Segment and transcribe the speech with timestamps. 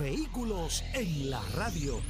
[0.00, 2.00] Vehículos en la radio.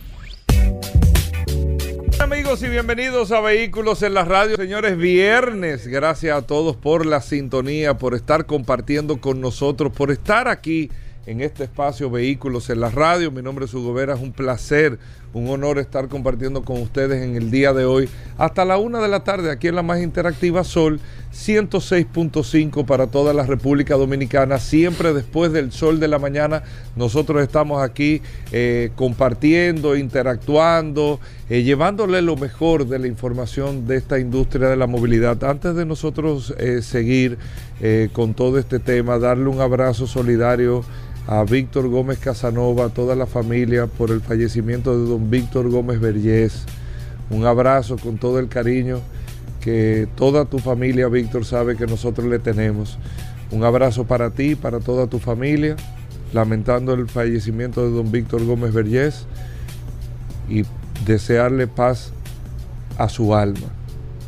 [2.20, 4.54] Amigos y bienvenidos a Vehículos en la Radio.
[4.54, 5.88] Señores, viernes.
[5.88, 10.88] Gracias a todos por la sintonía, por estar compartiendo con nosotros, por estar aquí
[11.26, 13.32] en este espacio Vehículos en la Radio.
[13.32, 15.00] Mi nombre es Hugo Vera, es un placer,
[15.32, 19.08] un honor estar compartiendo con ustedes en el día de hoy hasta la una de
[19.08, 21.00] la tarde aquí en la más interactiva Sol
[21.32, 24.58] 106.5 para toda la República Dominicana.
[24.58, 26.64] Siempre después del sol de la mañana
[26.96, 34.18] nosotros estamos aquí eh, compartiendo, interactuando, eh, llevándole lo mejor de la información de esta
[34.18, 35.42] industria de la movilidad.
[35.44, 37.38] Antes de nosotros eh, seguir
[38.12, 40.84] con todo este tema, darle un abrazo solidario
[41.26, 46.00] a Víctor Gómez Casanova, a toda la familia por el fallecimiento de don Víctor Gómez
[46.00, 46.64] Vergés.
[47.30, 49.00] Un abrazo con todo el cariño
[49.60, 52.98] que toda tu familia, Víctor, sabe que nosotros le tenemos.
[53.50, 55.76] Un abrazo para ti, para toda tu familia,
[56.32, 59.26] lamentando el fallecimiento de don Víctor Gómez Vergés
[60.48, 60.62] y
[61.04, 62.12] desearle paz
[62.98, 63.68] a su alma.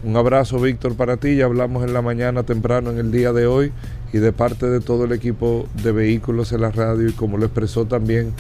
[0.04, 1.36] Un abrazo, Víctor, para ti.
[1.36, 3.72] Ya hablamos en la mañana temprano, en el día de hoy
[4.12, 7.46] y de parte de todo el equipo de vehículos en la radio y como lo
[7.46, 8.32] expresó también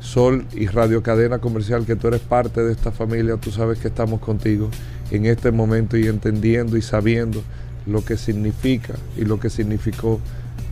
[0.00, 3.88] Sol y Radio Cadena Comercial, que tú eres parte de esta familia, tú sabes que
[3.88, 4.70] estamos contigo
[5.10, 7.42] en este momento y entendiendo y sabiendo
[7.86, 10.20] lo que significa y lo que significó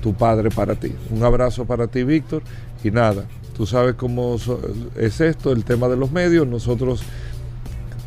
[0.02, 0.92] tu padre para ti.
[1.10, 2.42] Un abrazo para ti, Víctor,
[2.84, 3.24] y nada,
[3.56, 4.36] tú sabes cómo
[4.96, 7.02] es esto, el tema de los medios, nosotros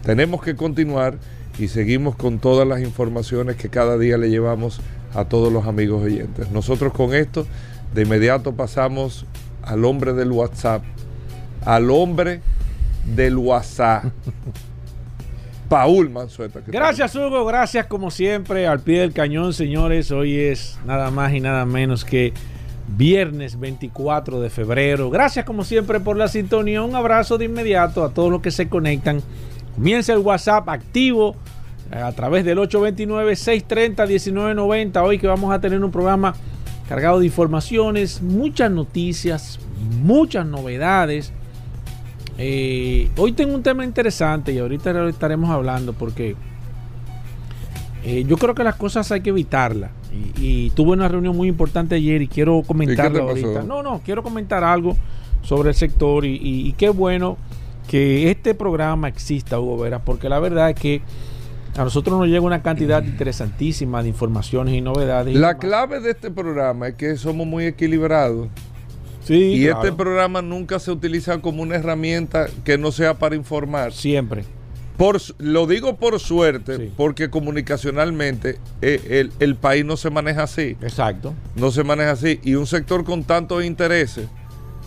[0.04, 1.18] tenemos que continuar
[1.60, 4.80] y seguimos con todas las informaciones que cada día le llevamos
[5.14, 6.52] a todos los amigos oyentes.
[6.52, 7.46] Nosotros con esto
[7.94, 9.26] de inmediato pasamos
[9.64, 10.84] al hombre del WhatsApp,
[11.66, 12.42] al hombre
[13.06, 14.06] del WhatsApp.
[15.70, 16.62] Paul Manzueta.
[16.66, 20.12] Gracias Hugo, gracias como siempre al pie del cañón señores.
[20.12, 22.34] Hoy es nada más y nada menos que
[22.88, 25.10] viernes 24 de febrero.
[25.10, 26.82] Gracias como siempre por la sintonía.
[26.84, 29.22] Un abrazo de inmediato a todos los que se conectan.
[29.76, 31.36] Comienza el WhatsApp activo
[31.92, 35.04] a través del 829-630-1990.
[35.04, 36.34] Hoy que vamos a tener un programa
[36.88, 39.60] cargado de informaciones, muchas noticias,
[40.02, 41.34] muchas novedades.
[42.38, 46.36] Eh, hoy tengo un tema interesante y ahorita lo estaremos hablando porque
[48.04, 49.90] eh, yo creo que las cosas hay que evitarlas.
[50.40, 53.62] Y, tuve una reunión muy importante ayer y quiero comentarlo ahorita.
[53.64, 54.98] No, no, quiero comentar algo
[55.44, 57.38] sobre el sector y, y, qué bueno
[57.88, 61.02] que este programa exista, Hugo Vera, porque la verdad es que
[61.78, 65.36] a nosotros nos llega una cantidad interesantísima de informaciones y novedades.
[65.36, 68.48] La clave de este programa es que somos muy equilibrados.
[69.24, 73.92] Sí, y este programa nunca se utiliza como una herramienta que no sea para informar.
[73.92, 74.46] Siempre.
[74.96, 80.78] Por, lo digo por suerte, porque comunicacionalmente eh, el, país no se maneja así.
[80.82, 81.36] Exacto.
[81.56, 82.40] No se maneja así.
[82.44, 84.28] Y un sector con tantos intereses,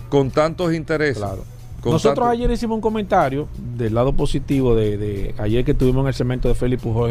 [0.08, 1.18] con tantos intereses.
[1.18, 1.44] Claro
[1.84, 6.48] nosotros ayer hicimos un comentario del lado positivo de, ayer que tuvimos en el cemento
[6.48, 7.10] de Félix Pujol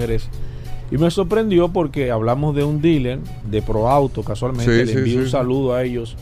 [0.91, 3.19] y me sorprendió porque hablamos de un dealer
[3.49, 4.85] de ProAuto, casualmente.
[4.85, 6.15] le envío un saludo a ellos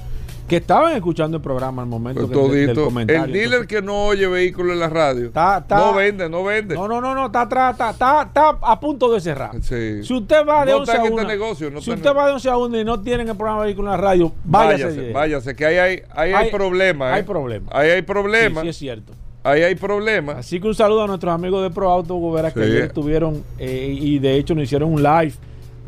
[0.47, 3.25] que estaban escuchando el programa al momento que, del comentario.
[3.25, 5.31] El dealer que no oye vehículos en la radio.
[5.69, 6.75] no vende, no vende.
[6.75, 9.51] No, no, no, no, está atrás, está, está, a punto de cerrar.
[9.61, 12.57] Si usted va de 11 a 1, este negocio, si usted va de 11 a
[12.57, 14.83] 1 y no tienen el programa de vehículos en la radio, váyase.
[14.85, 17.13] Váyase, váyase que ahí hay, hay, hay problemas.
[17.13, 17.23] Hay ¿eh?
[17.25, 17.75] problemas.
[17.75, 18.63] Ahí hay problemas.
[18.63, 19.13] Sí, es cierto.
[19.43, 20.37] Ahí hay problemas.
[20.37, 24.19] Así que un saludo a nuestros amigos de ProAuto, Gobera, que ayer estuvieron eh, y
[24.19, 25.33] de hecho nos hicieron un live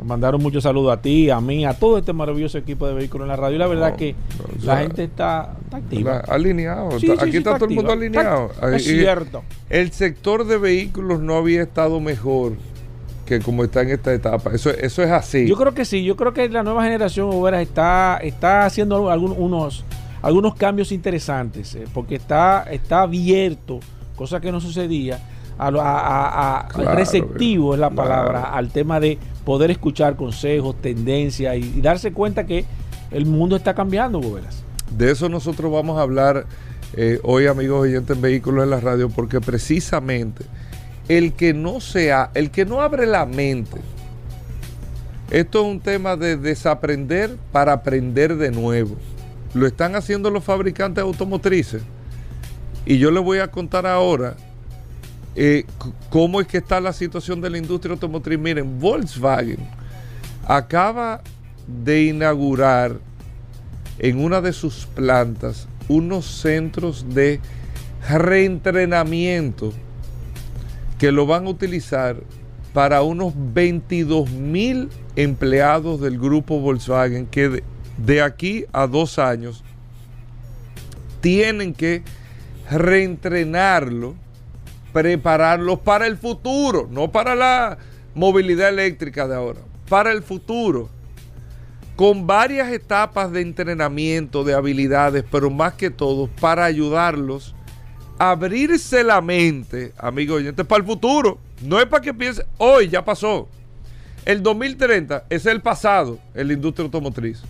[0.04, 3.28] mandaron muchos saludos a ti, a mí, a todo este maravilloso equipo de vehículos en
[3.28, 3.56] la radio.
[3.56, 4.14] Y la verdad que
[4.62, 6.22] la gente está, activa.
[6.28, 6.96] alineado.
[6.96, 8.50] Aquí está, todo el mundo alineado.
[8.72, 9.42] es cierto.
[9.68, 12.54] El sector de vehículos no había estado mejor
[13.26, 14.50] que como está en esta etapa.
[14.52, 15.46] Eso, eso es así.
[15.46, 16.02] Yo creo que sí.
[16.04, 19.84] Yo creo que la nueva generación está, está haciendo algunos,
[20.20, 21.76] algunos cambios interesantes.
[21.76, 23.78] Eh, porque está, está abierto,
[24.16, 25.20] cosa que no sucedía.
[25.62, 32.46] A, receptivo es la palabra al tema de poder escuchar consejos, tendencias y, darse cuenta
[32.46, 32.64] que
[33.10, 34.62] el mundo está cambiando, Goberas.
[34.96, 36.46] De eso nosotros vamos a hablar
[36.96, 40.44] eh, hoy, amigos oyentes en Vehículos en la Radio, porque precisamente
[41.08, 43.80] el que no sea, el que no abre la mente,
[45.30, 48.96] esto es un tema de desaprender para aprender de nuevo.
[49.52, 51.82] lo están haciendo los fabricantes automotrices.
[52.86, 54.36] Y yo les voy a contar ahora
[55.42, 55.64] eh,
[56.10, 58.38] cómo es que está la situación de la industria automotriz.
[58.38, 59.56] Miren, Volkswagen
[60.46, 61.22] acaba
[61.66, 62.98] de inaugurar
[63.98, 67.40] en una de sus plantas unos centros de
[68.06, 69.72] reentrenamiento
[70.98, 72.16] que lo van a utilizar
[72.74, 77.62] para unos 22 mil empleados del grupo Volkswagen que
[77.96, 79.64] de, aquí a dos años
[81.22, 82.02] tienen que
[82.70, 84.16] reentrenarlo,
[84.92, 87.78] prepararlos para el futuro, no para la
[88.14, 90.88] movilidad eléctrica de ahora, para el futuro,
[91.96, 97.54] con varias etapas de entrenamiento, de habilidades, pero más que todo para ayudarlos
[98.18, 101.38] a abrirse la mente, amigos oyentes, para el futuro.
[101.62, 103.48] No es para que piense, hoy ya pasó.
[104.24, 107.42] El 2030 es el pasado en la industria automotriz.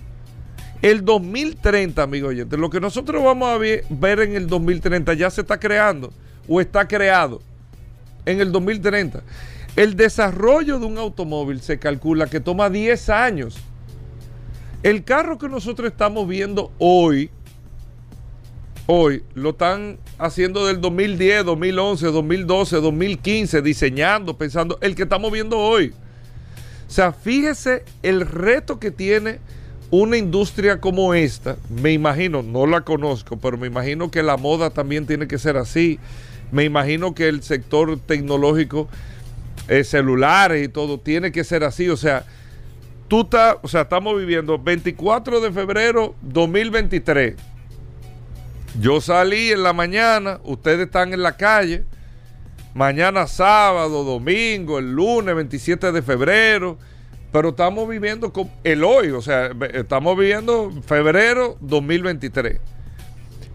[0.83, 5.43] El 2030, amigos oyentes, lo que nosotros vamos a ver en el 2030 ya se
[5.43, 6.13] está creando
[6.49, 7.41] o está creado
[8.27, 9.23] en el 2030.
[9.77, 13.59] El desarrollo de un automóvil se calcula que toma 10 años.
[14.83, 17.31] El carro que nosotros estamos viendo hoy,
[18.87, 25.59] hoy, lo están haciendo del 2010, 2011, 2012, 2015, diseñando, pensando, el que estamos viendo
[25.59, 25.93] hoy.
[26.89, 29.39] O sea, fíjese el reto que tiene
[29.91, 31.57] una industria como esta.
[31.69, 35.57] Me imagino, no la conozco, pero me imagino que la moda también tiene que ser
[35.57, 35.99] así.
[36.53, 38.89] Me imagino que el sector tecnológico,
[39.69, 41.89] eh, celulares y todo, tiene que ser así.
[41.89, 42.25] O sea,
[43.09, 47.37] tú estás, o sea, estamos viviendo 24 de febrero 2023.
[48.81, 51.85] Yo salí en la mañana, ustedes están en la calle
[52.75, 56.79] mañana sábado, domingo, el lunes 27 de febrero,
[57.33, 58.33] pero estamos viviendo
[58.65, 62.61] el hoy, o sea, estamos viviendo febrero 2023.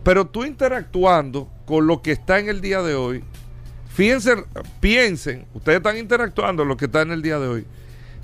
[0.06, 3.24] Pero tú interactuando con lo que está en el día de hoy,
[3.90, 4.36] fíjense,
[4.80, 7.66] piensen, ustedes están interactuando con lo que está en el día de hoy,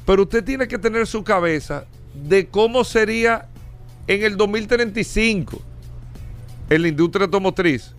[0.05, 3.47] pero usted tiene que tener su cabeza de cómo sería
[4.05, 5.59] en el 2035
[6.69, 7.95] en la industria automotriz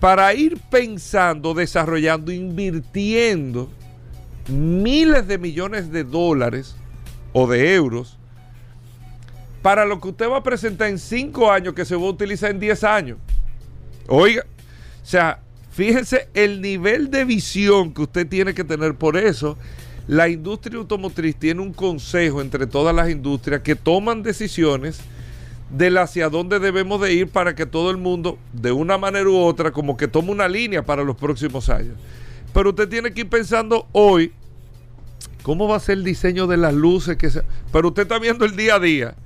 [0.00, 3.70] para ir pensando, desarrollando, invirtiendo
[4.48, 6.76] miles de millones de dólares
[7.34, 8.15] o de euros
[9.66, 12.52] para lo que usted va a presentar en cinco años que se va a utilizar
[12.52, 13.18] en 10 años.
[14.06, 14.46] Oiga,
[15.02, 15.40] o sea,
[15.72, 18.94] fíjense el nivel de visión que usted tiene que tener.
[18.94, 19.58] Por eso,
[20.06, 25.00] la industria automotriz tiene un consejo entre todas las industrias que toman decisiones
[25.68, 29.36] del hacia dónde debemos de ir para que todo el mundo, de una manera u
[29.36, 31.96] otra, como que tome una línea para los próximos años.
[32.54, 34.32] Pero usted tiene que ir pensando hoy
[35.42, 37.16] cómo va a ser el diseño de las luces.
[37.16, 37.28] Que
[37.72, 39.16] Pero usted está viendo el día a día.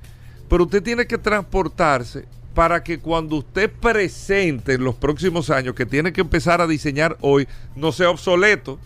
[0.50, 5.86] Pero usted tiene que transportarse para que cuando usted presente en los próximos años, que
[5.86, 8.80] tiene que empezar a diseñar hoy, no sea obsoleto.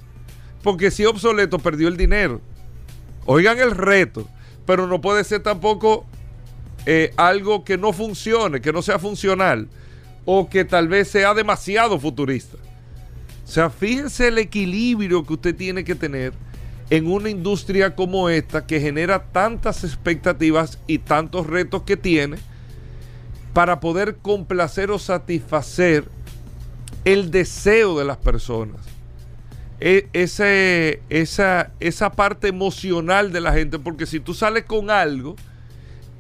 [0.63, 2.43] Porque si obsoleto, perdió el dinero.
[3.25, 4.29] Oigan el reto.
[4.67, 6.05] Pero no puede ser tampoco
[6.85, 9.69] eh, algo que no funcione, que no sea funcional
[10.27, 12.59] o que tal vez sea demasiado futurista.
[13.43, 16.35] O sea, fíjense el equilibrio que usted tiene que tener
[16.91, 22.37] en una industria como esta que genera tantas expectativas y tantos retos que tiene
[23.53, 26.09] para poder complacer o satisfacer
[27.05, 28.81] el deseo de las personas.
[29.81, 35.37] E, ese, esa, esa parte emocional de la gente, porque si tú sales con algo,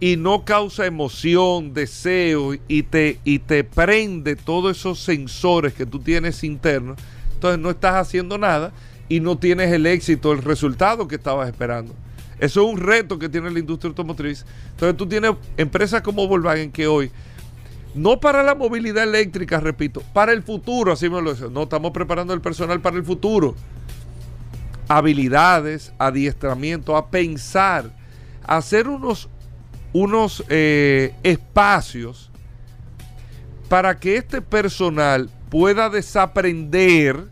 [0.00, 5.99] y no causa emoción, deseo y te, y te prende todos esos sensores que tú
[5.99, 6.99] tienes internos,
[7.33, 8.73] entonces no estás haciendo nada
[9.08, 11.94] y no tienes el éxito, el resultado que estabas esperando.
[12.38, 14.44] Eso es un reto que tiene la industria automotriz.
[14.70, 17.11] Entonces tú tienes empresas como Volkswagen que hoy,
[17.94, 21.49] no para la movilidad eléctrica, repito, para el futuro, así me lo dice.
[21.50, 23.54] No, estamos preparando el personal para el futuro.
[24.88, 27.90] Habilidades, adiestramiento, a pensar,
[28.44, 29.28] a hacer unos
[29.94, 32.28] unos eh, espacios
[33.68, 37.28] para que este personal pueda desaprender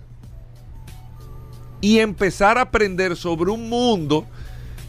[1.82, 4.26] y empezar a aprender sobre un mundo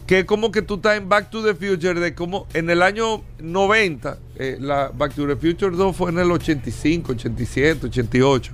[0.06, 2.82] que es como que tú estás en Back to the Future, de como en el
[2.82, 8.52] año 90, eh, la Back to the Future 2 fue en el 85, 87, 88,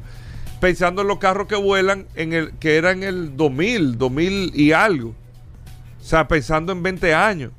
[0.60, 5.08] pensando en los carros que vuelan, en el que eran el 2000, 2000 y algo.
[6.00, 7.52] O sea, pensando en 20 años.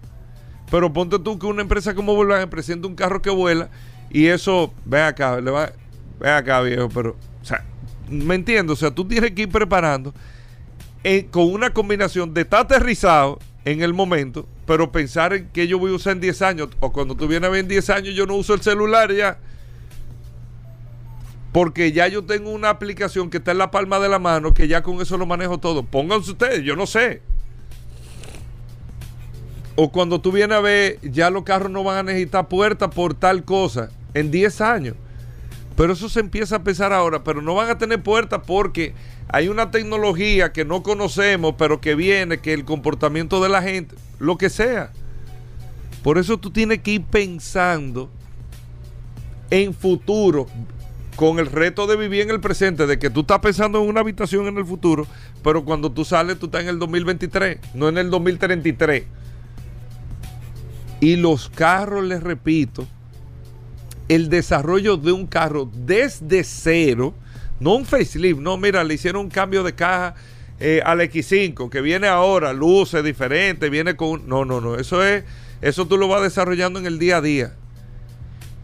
[0.71, 3.69] Pero ponte tú que una empresa como Volkswagen presenta un carro que vuela
[4.09, 5.73] y eso, ve acá, le va,
[6.19, 7.65] ve acá viejo, pero, o sea,
[8.09, 10.13] me entiendo, o sea, tú tienes que ir preparando
[11.03, 15.79] eh, con una combinación de estar aterrizado en el momento, pero pensar en que yo
[15.79, 18.15] voy a usar en 10 años, o cuando tú vienes a ver en 10 años
[18.15, 19.37] yo no uso el celular ya,
[21.51, 24.67] porque ya yo tengo una aplicación que está en la palma de la mano, que
[24.67, 25.83] ya con eso lo manejo todo.
[25.83, 27.21] Pónganse ustedes, yo no sé.
[29.75, 33.13] O cuando tú vienes a ver, ya los carros no van a necesitar puerta por
[33.15, 34.95] tal cosa en 10 años.
[35.81, 38.93] Pero eso se empieza a pensar ahora, pero no van a tener puerta porque
[39.29, 43.95] hay una tecnología que no conocemos, pero que viene, que el comportamiento de la gente,
[44.19, 44.91] lo que sea.
[46.03, 48.11] Por eso tú tienes que ir pensando
[49.49, 50.45] en futuro,
[51.15, 54.01] con el reto de vivir en el presente, de que tú estás pensando en una
[54.01, 55.07] habitación en el futuro,
[55.43, 59.05] pero cuando tú sales tú estás en el 2023, no en el 2033.
[60.99, 62.85] Y los carros, les repito,
[64.11, 67.13] el desarrollo de un carro desde cero,
[67.61, 70.15] no un facelift, no, mira, le hicieron un cambio de caja
[70.59, 74.27] eh, al X5, que viene ahora, luce diferente, viene con...
[74.27, 75.23] No, no, no, eso es,
[75.61, 77.53] eso tú lo vas desarrollando en el día a día.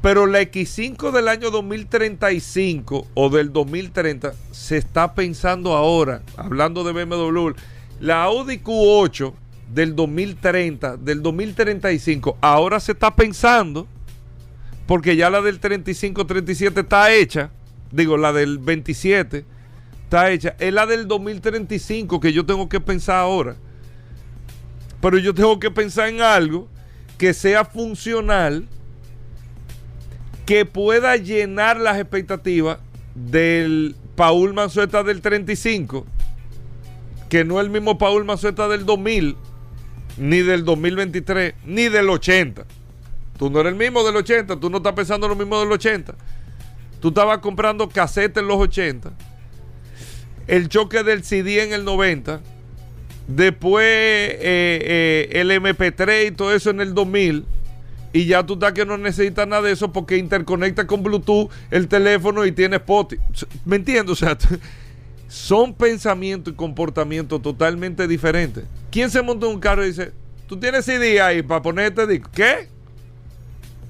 [0.02, 6.92] Pero la X5 del año 2035 o del 2030 se está pensando ahora, hablando de
[6.92, 7.52] BMW,
[8.02, 9.32] la Audi Q8
[9.74, 13.88] del 2030, del 2035, ahora se está pensando,
[14.88, 17.52] porque ya la del 35-37 está hecha,
[17.92, 19.46] digo, la del 27
[20.04, 23.58] está hecha, es la del 2035 que yo tengo que pensar ahora.
[25.02, 26.70] Pero yo tengo que pensar en algo
[27.18, 28.66] que sea funcional
[30.46, 32.80] que pueda llenar las expectativas
[33.14, 36.06] del Paul Manzueta del 35,
[37.30, 39.36] que no es el mismo Paul Manzueta del 2000,
[40.18, 42.66] ni del 2023, ni del 80.
[43.38, 46.16] Tú no eres el mismo del 80, tú no estás pensando lo mismo del 80.
[47.00, 49.12] Tú estabas comprando casetes en los 80,
[50.48, 52.42] el choque del CD en el 90,
[53.28, 57.46] después eh, eh, el MP3 y todo eso en el 2000
[58.14, 61.88] y ya tú estás que no necesitas nada de eso porque interconecta con Bluetooth el
[61.88, 63.22] teléfono y tienes Spotify.
[63.66, 64.14] ¿Me entiendes?
[64.14, 64.36] O sea,
[65.28, 68.64] son pensamientos y comportamientos totalmente diferentes.
[68.90, 70.14] ¿Quién se monta en un carro y dice,
[70.48, 72.22] tú tienes CD ahí para ponerte?
[72.34, 72.70] ¿Qué?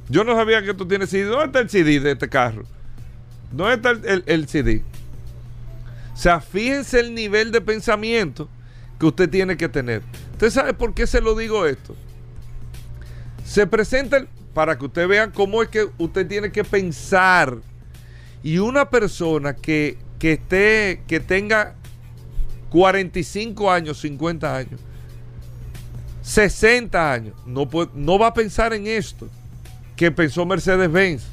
[0.09, 1.25] Yo no sabía que tú tienes CD.
[1.25, 2.63] ¿Dónde está el CD de este carro?
[3.51, 4.83] ¿Dónde está el, el CD?
[6.13, 8.49] O sea, fíjense el nivel de pensamiento
[8.99, 10.01] que usted tiene que tener.
[10.31, 11.95] ¿Usted sabe por qué se lo digo esto?
[13.45, 17.57] Se presenta para que usted vea cómo es que usted tiene que pensar.
[18.41, 21.75] Y una persona que, que esté, que tenga
[22.69, 24.79] 45 años, 50 años,
[26.21, 29.29] 60 años, no, no va a pensar en esto
[29.97, 31.25] que pensó Mercedes-Benz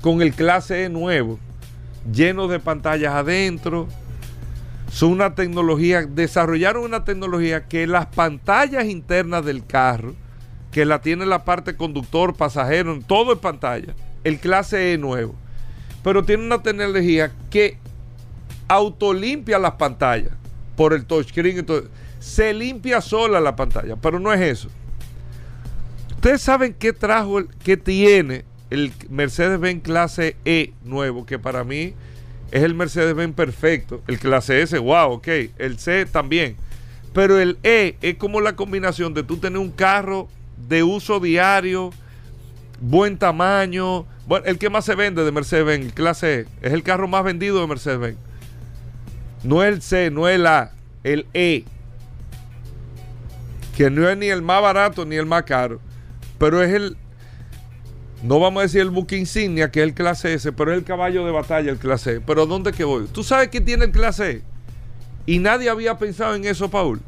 [0.00, 1.40] con el clase E nuevo,
[2.12, 3.88] lleno de pantallas adentro.
[4.92, 10.14] Son una tecnología, desarrollaron una tecnología que las pantallas internas del carro
[10.70, 13.94] que la tiene la parte conductor, pasajero, todo en pantalla.
[14.22, 15.34] El clase E nuevo.
[16.02, 17.78] Pero tiene una tecnología que
[18.68, 20.32] autolimpia las pantallas
[20.76, 21.64] por el touchscreen.
[22.18, 24.68] Se limpia sola la pantalla, pero no es eso.
[26.24, 31.92] Ustedes saben qué trajo, qué tiene el Mercedes-Benz clase E nuevo, que para mí
[32.50, 34.00] es el Mercedes-Benz perfecto.
[34.06, 35.28] El clase S, wow, ok.
[35.58, 36.56] El C también.
[37.12, 40.28] Pero el E es como la combinación de tú tener un carro
[40.66, 41.90] de uso diario,
[42.80, 44.06] buen tamaño.
[44.26, 47.60] Bueno, el que más se vende de Mercedes-Benz, clase E, es el carro más vendido
[47.60, 48.16] de Mercedes-Benz.
[49.42, 51.64] No el C, no el A, el E.
[53.76, 55.82] Que no es ni el más barato ni el más caro.
[56.38, 56.96] Pero es el.
[58.22, 60.84] No vamos a decir el buque insignia, que es el clase S, pero es el
[60.84, 62.20] caballo de batalla, el clase E.
[62.20, 63.06] Pero ¿dónde que voy?
[63.06, 64.42] ¿Tú sabes que tiene el clase E?
[65.26, 67.00] Y nadie había pensado en eso, Paul.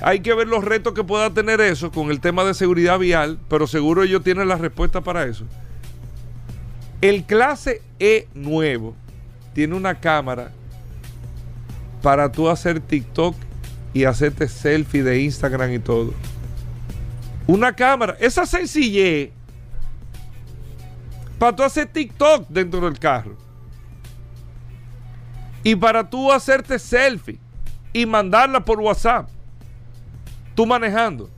[0.00, 3.38] Hay que ver los retos que pueda tener eso con el tema de seguridad vial,
[3.48, 5.46] pero seguro ellos tienen la respuesta para eso.
[7.00, 8.94] El clase E nuevo
[9.54, 10.52] tiene una cámara
[12.02, 13.34] para tú hacer TikTok
[13.94, 16.12] y hacerte selfie de Instagram y todo.
[17.46, 19.30] Una cámara, esa sencillez
[21.38, 23.36] para tú hacer TikTok dentro del carro.
[25.62, 27.38] Y para tú hacerte selfie
[27.92, 29.28] y mandarla por WhatsApp
[30.54, 31.28] tú manejando.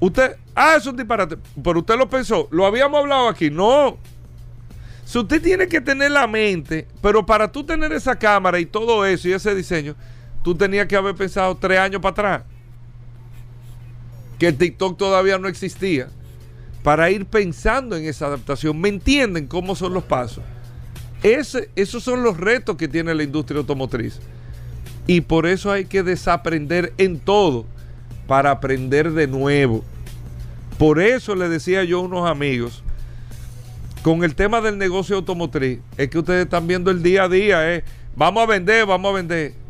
[0.00, 3.98] Usted, ah, es un disparate, pero usted lo pensó, lo habíamos hablado aquí, no.
[5.04, 9.04] Si usted tiene que tener la mente, pero para tú tener esa cámara y todo
[9.04, 9.94] eso y ese diseño,
[10.42, 12.42] tú tenías que haber pensado tres años para atrás.
[14.42, 16.08] Que el TikTok todavía no existía.
[16.82, 18.80] Para ir pensando en esa adaptación.
[18.80, 20.42] ¿Me entienden cómo son los pasos?
[21.22, 24.18] Esos son los retos que tiene la industria automotriz.
[25.06, 27.66] Y por eso hay que desaprender en todo
[28.26, 29.84] para aprender de nuevo.
[30.76, 32.82] Por eso le decía yo a unos amigos,
[34.02, 37.76] con el tema del negocio automotriz, es que ustedes están viendo el día a día,
[37.76, 37.84] ¿eh?
[38.16, 39.61] vamos a vender, vamos a vender.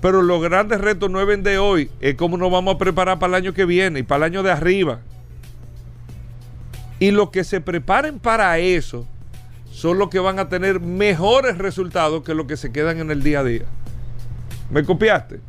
[0.00, 3.36] Pero los grandes retos no es vender hoy, es cómo nos vamos a preparar para
[3.36, 5.00] el año que viene y para el año de arriba.
[7.00, 9.06] Y los que se preparen para eso
[9.70, 13.22] son los que van a tener mejores resultados que los que se quedan en el
[13.22, 13.64] día a día.
[14.70, 15.40] ¿Me copiaste?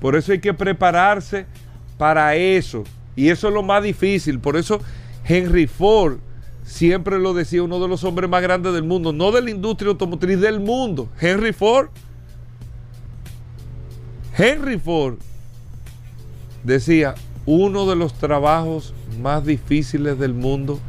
[0.00, 1.46] Por eso hay que prepararse
[1.96, 2.84] para eso.
[3.16, 4.40] Y eso es lo más difícil.
[4.40, 4.80] Por eso
[5.24, 6.18] Henry Ford
[6.64, 9.90] siempre lo decía, uno de los hombres más grandes del mundo, no de la industria
[9.90, 11.08] automotriz, del mundo.
[11.20, 11.88] Henry Ford.
[14.36, 15.18] Henry Ford
[16.64, 20.80] decía, uno de los trabajos más difíciles del mundo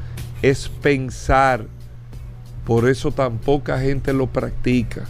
[0.42, 1.66] es pensar.
[2.66, 5.06] Por eso tan poca gente lo practica.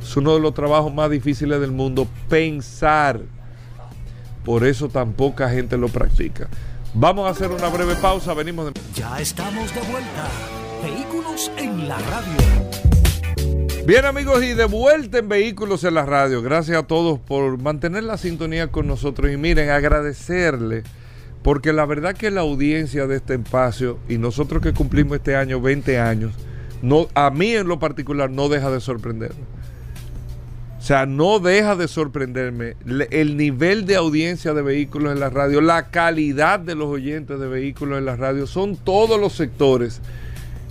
[0.00, 3.20] Es uno de los trabajos más difíciles del mundo, pensar.
[4.44, 6.48] Por eso tan poca gente lo practica.
[6.94, 8.80] Vamos a hacer una breve pausa, venimos de...
[8.94, 10.28] Ya estamos de vuelta.
[10.82, 12.81] Vehículos en la radio.
[13.84, 16.40] Bien amigos y de vuelta en Vehículos en la Radio.
[16.40, 20.84] Gracias a todos por mantener la sintonía con nosotros y miren, agradecerle
[21.42, 25.60] porque la verdad que la audiencia de este espacio y nosotros que cumplimos este año
[25.60, 26.32] 20 años,
[26.80, 29.42] no, a mí en lo particular no deja de sorprenderme.
[30.78, 32.76] O sea, no deja de sorprenderme
[33.10, 37.48] el nivel de audiencia de vehículos en la radio, la calidad de los oyentes de
[37.48, 40.00] vehículos en la radio, son todos los sectores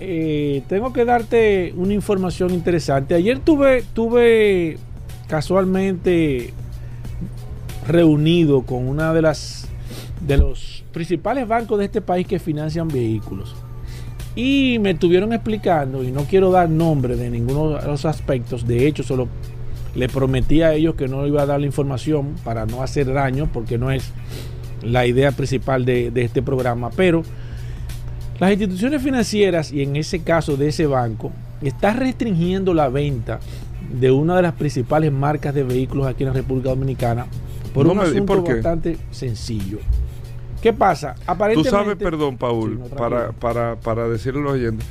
[0.01, 3.15] eh, tengo que darte una información interesante.
[3.15, 4.79] Ayer tuve, tuve
[5.29, 6.53] casualmente
[7.87, 9.69] reunido con una de las
[10.27, 13.55] de los principales bancos de este país que financian vehículos.
[14.35, 18.87] Y me estuvieron explicando, y no quiero dar nombre de ninguno de los aspectos, de
[18.87, 19.29] hecho solo
[19.95, 23.51] le prometí a ellos que no iba a dar la información para no hacer daño,
[23.53, 24.11] porque no es
[24.83, 27.23] la idea principal de, de este programa, pero
[28.41, 31.31] las instituciones financieras, y en ese caso de ese banco,
[31.61, 33.39] está restringiendo la venta
[33.93, 37.27] de una de las principales marcas de vehículos aquí en la República Dominicana
[37.75, 39.79] por un asunto bastante sencillo.
[40.63, 41.17] ¿Qué pasa?
[41.27, 44.87] Aparentemente, Tú sabes, perdón, Paul, para, para, para decirle a los oyentes,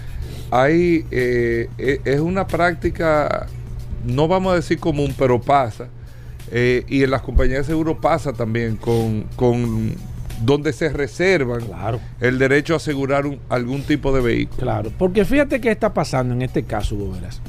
[0.51, 3.47] hay, eh, eh, es una práctica,
[4.05, 5.87] no vamos a decir común, pero pasa.
[6.51, 9.93] Eh, y en las compañías de seguro pasa también con, con
[10.43, 11.61] donde se reservan
[12.19, 14.59] el derecho a asegurar algún tipo de vehículo.
[14.59, 17.41] Claro, porque fíjate qué está pasando en este caso, Goberas.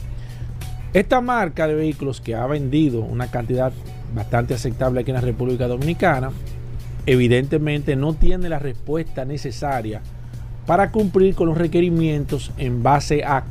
[0.92, 3.72] Esta marca de vehículos que ha vendido una cantidad
[4.14, 6.30] bastante aceptable aquí en la República Dominicana,
[7.06, 10.02] evidentemente no tiene la respuesta necesaria
[10.66, 13.44] para cumplir con los requerimientos en base a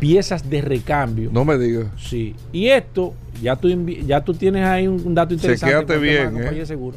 [0.00, 1.30] piezas de recambio.
[1.32, 1.86] No me digas.
[1.98, 2.34] Sí.
[2.52, 3.68] Y esto, ya tú,
[4.06, 5.74] ya tú tienes ahí un, dato interesante.
[5.74, 6.36] Chequéate bien.
[6.42, 6.66] ¿eh?
[6.66, 6.96] seguro.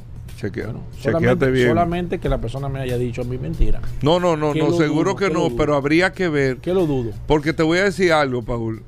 [1.02, 1.68] solamente, bien.
[1.70, 3.82] Solamente que la persona me haya dicho a mí mentira.
[4.02, 6.58] No, no, no, no seguro que no, pero habría que ver.
[6.58, 7.12] Que lo dudo.
[7.28, 8.84] Porque te voy a decir algo, Paul.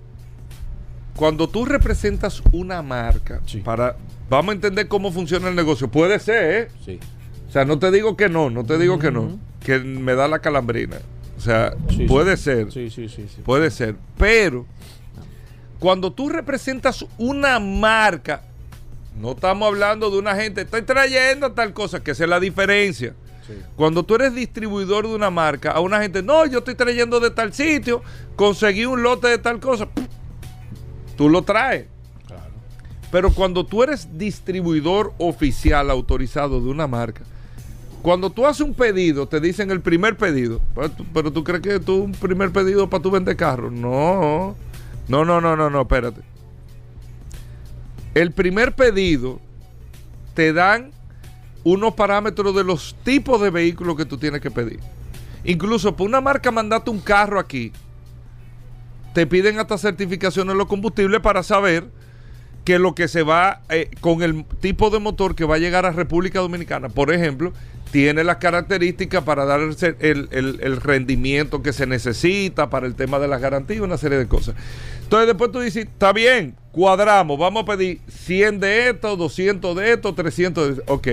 [1.15, 3.95] Cuando tú representas una marca para
[4.29, 5.89] vamos a entender cómo funciona el negocio.
[5.89, 6.67] Puede ser, ¿eh?
[6.83, 6.99] Sí.
[7.47, 10.27] O sea, no te digo que no, no te digo que no, que me da
[10.27, 10.97] la calambrina.
[11.37, 11.75] O sea,
[12.07, 12.71] puede ser.
[12.71, 13.95] Sí, sí, sí, Puede ser.
[14.17, 14.65] Pero
[15.79, 18.41] cuando tú representas una marca,
[19.19, 23.13] no estamos hablando de una gente, estoy trayendo tal cosa, que esa es la diferencia.
[23.75, 27.29] Cuando tú eres distribuidor de una marca, a una gente, no, yo estoy trayendo de
[27.29, 28.01] tal sitio,
[28.35, 29.89] conseguí un lote de tal cosa,
[31.15, 31.87] tú lo traes.
[33.11, 37.21] Pero cuando tú eres distribuidor oficial autorizado de una marca,
[38.01, 40.59] cuando tú haces un pedido, te dicen el primer pedido,
[41.13, 43.71] pero tú, crees que tú un primer pedido para tú vender carro.
[43.71, 44.55] No,
[45.07, 46.21] no, no, no, no, no, espérate.
[48.13, 49.39] El primer pedido
[50.33, 50.91] te dan
[51.63, 54.79] unos parámetros de los tipos de vehículos que tú tienes que pedir.
[55.45, 57.71] Incluso por una marca mandate un carro aquí,
[59.13, 61.85] te piden hasta certificaciones los combustibles para saber
[62.65, 65.85] que lo que se va eh, con el tipo de motor que va a llegar
[65.85, 67.51] a República Dominicana, por ejemplo,
[67.91, 69.59] tiene las características para dar
[69.99, 74.55] el, rendimiento que se necesita para el tema de las garantías, una serie de cosas.
[75.03, 79.93] Entonces después tú dices, está bien, cuadramos, vamos a pedir 100 de esto, 200 de
[79.93, 80.93] esto, 300 de esto.
[80.93, 81.07] Ok.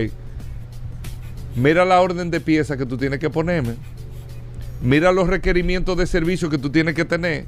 [1.57, 3.75] Mira la orden de pieza que tú tienes que ponerme.
[4.81, 7.45] Mira los requerimientos de servicio que tú tienes que tener.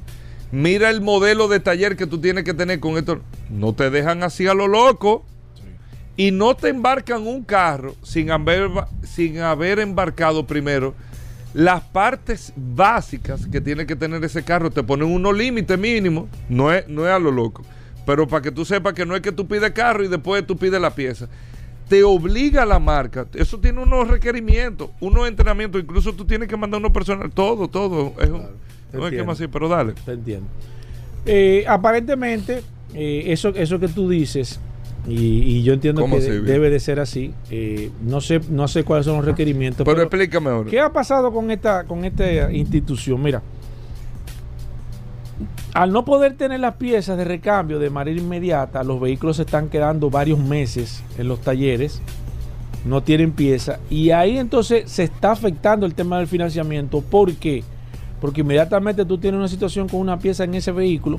[0.53, 3.21] Mira el modelo de taller que tú tienes que tener con esto.
[3.49, 5.25] No te dejan así a lo loco
[6.15, 8.69] y no te embarcan un carro sin haber,
[9.01, 10.93] sin haber embarcado primero
[11.55, 14.69] las partes básicas que tiene que tener ese carro.
[14.69, 17.63] Te ponen unos límites mínimos, no es, no es a lo loco.
[18.05, 20.55] Pero para que tú sepas que no es que tú pides carro y después tú
[20.55, 21.27] pides la pieza.
[21.89, 23.25] Te obliga la marca.
[23.33, 25.81] Eso tiene unos requerimientos, unos entrenamientos.
[25.81, 27.31] Incluso tú tienes que mandar unos personal.
[27.31, 28.13] Todo, todo.
[28.21, 28.29] Es
[28.93, 29.93] no es que más así, pero dale.
[30.05, 30.47] Te entiendo.
[31.25, 32.61] Eh, aparentemente,
[32.93, 34.59] eh, eso, eso que tú dices
[35.07, 37.33] y, yo entiendo que debe de ser así.
[37.49, 39.85] Eh, no sé no sé cuáles son los requerimientos.
[39.85, 40.69] Pero, explícame ahora.
[40.69, 43.21] ¿Qué ha pasado con esta, con esta institución?
[43.21, 43.41] Mira,
[45.73, 49.69] al no poder tener las piezas de recambio de manera inmediata, los vehículos se están
[49.69, 52.01] quedando varios meses en los talleres,
[52.85, 57.01] no tienen pieza, y ahí entonces se está afectando el tema del financiamiento.
[57.01, 57.63] ¿Por qué?
[57.63, 57.72] Porque
[58.41, 61.17] inmediatamente tú tienes una situación con una pieza en ese vehículo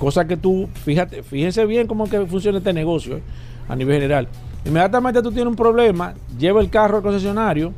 [0.00, 3.22] Cosa que tú, fíjate, fíjense bien cómo que funciona este negocio eh,
[3.68, 4.28] a nivel general.
[4.64, 7.74] Inmediatamente tú tienes un problema, lleva el carro al concesionario,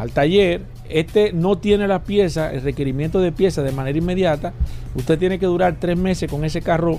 [0.00, 4.52] al taller, este no tiene las piezas, el requerimiento de piezas de manera inmediata,
[4.96, 6.98] usted tiene que durar tres meses con ese carro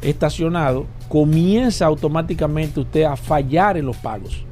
[0.00, 4.44] estacionado, comienza automáticamente usted a fallar en los pagos.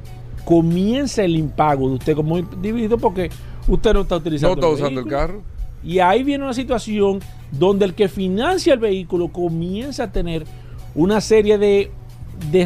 [0.45, 3.31] Comienza el impago de usted como individuo porque
[3.69, 5.54] usted no está utilizando, no está usando el carro.
[5.85, 7.21] Y ahí viene una situación
[7.51, 10.45] donde el que financia el vehículo comienza a tener
[10.95, 11.91] una serie de,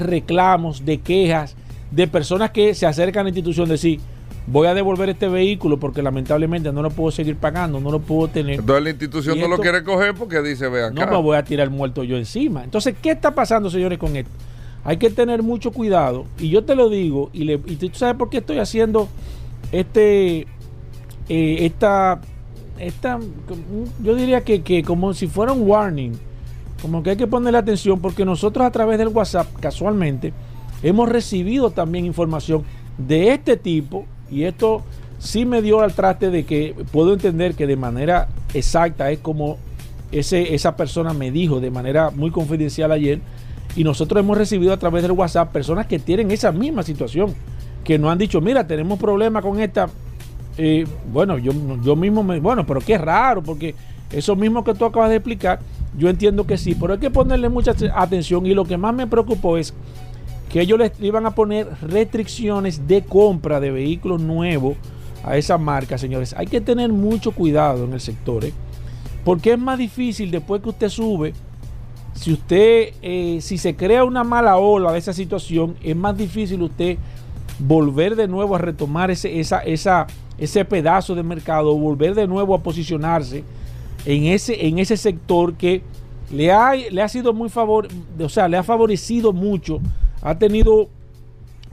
[0.00, 1.56] reclamos, de quejas,
[1.90, 4.00] de personas que se acercan a la institución de decir,
[4.46, 8.28] voy a devolver este vehículo porque lamentablemente no lo puedo seguir pagando, no lo puedo
[8.28, 8.60] tener.
[8.60, 10.94] Entonces la institución no lo quiere coger porque dice, vean.
[10.94, 12.64] No me voy a tirar muerto yo encima.
[12.64, 14.30] Entonces, ¿qué está pasando, señores, con esto?
[14.84, 18.14] Hay que tener mucho cuidado y yo te lo digo y, le, y tú sabes
[18.14, 19.08] por qué estoy haciendo
[19.72, 20.46] este,
[21.28, 22.20] eh, esta
[22.80, 23.18] esta,
[24.02, 26.12] yo diría que, como si fuera un warning,
[26.82, 30.32] como que hay que ponerle atención porque nosotros a través del WhatsApp, casualmente,
[30.82, 32.62] hemos recibido también información
[32.96, 34.82] de este tipo y esto
[35.18, 39.58] sí me dio al traste de que puedo entender que de manera exacta es como
[40.12, 43.20] ese, esa persona me dijo de manera muy confidencial ayer
[43.76, 47.34] y nosotros hemos recibido a través del WhatsApp personas que tienen esa misma situación,
[47.84, 49.88] que nos han dicho, mira, tenemos problemas con esta
[50.58, 52.40] eh, bueno, yo, yo mismo me.
[52.40, 53.74] Bueno, pero qué raro, porque
[54.10, 55.60] eso mismo que tú acabas de explicar,
[55.96, 58.44] yo entiendo que sí, pero hay que ponerle mucha atención.
[58.44, 59.72] Y lo que más me preocupó es
[60.50, 64.76] que ellos les iban a poner restricciones de compra de vehículos nuevos
[65.22, 66.34] a esa marca, señores.
[66.36, 68.52] Hay que tener mucho cuidado en el sector, ¿eh?
[69.24, 71.34] porque es más difícil después que usted sube.
[72.14, 76.62] Si usted, eh, si se crea una mala ola de esa situación, es más difícil
[76.62, 76.98] usted
[77.60, 80.06] volver de nuevo a retomar ese, esa, esa,
[80.38, 83.44] ese pedazo de mercado, volver de nuevo a posicionarse
[84.04, 85.82] en ese, en ese sector que
[86.32, 87.88] le ha, le ha sido muy favor,
[88.20, 89.80] o sea, le ha favorecido mucho,
[90.22, 90.88] ha tenido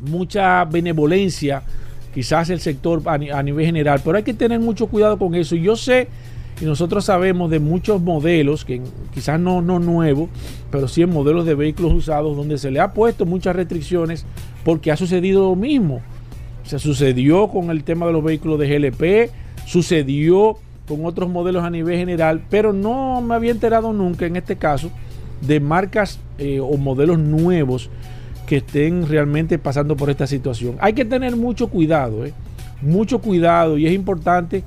[0.01, 1.63] mucha benevolencia,
[2.13, 5.55] quizás el sector a, nivel general, pero hay que tener mucho cuidado con eso.
[5.55, 6.07] Yo sé
[6.61, 8.81] y nosotros sabemos de muchos modelos, que
[9.13, 10.29] quizás no, no nuevos,
[10.71, 14.25] pero sí en modelos de vehículos usados, donde se le ha puesto muchas restricciones
[14.63, 16.01] porque ha sucedido lo mismo.
[16.65, 19.31] Se sucedió con el tema de los vehículos de GLP,
[19.65, 24.55] sucedió con otros modelos a nivel general, pero no me había enterado nunca en este
[24.55, 24.91] caso
[25.41, 27.89] de marcas eh, o modelos nuevos
[28.45, 30.75] que estén realmente pasando por esta situación.
[30.79, 32.33] Hay que tener mucho cuidado, eh,
[32.81, 34.63] mucho cuidado y es importante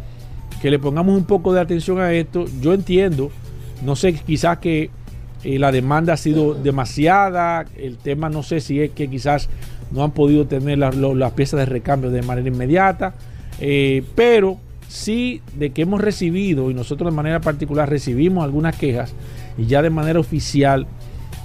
[0.61, 2.47] que le pongamos un poco de atención a esto.
[2.61, 3.31] Yo entiendo,
[3.85, 4.91] no sé, quizás que
[5.45, 9.49] eh, la demanda ha sido demasiada, el tema no sé si es que quizás
[9.90, 13.14] no han podido tener las piezas de recambio de manera inmediata,
[13.61, 19.12] eh, pero sí de que hemos recibido, y nosotros de manera particular recibimos algunas quejas,
[19.57, 20.87] y ya de manera oficial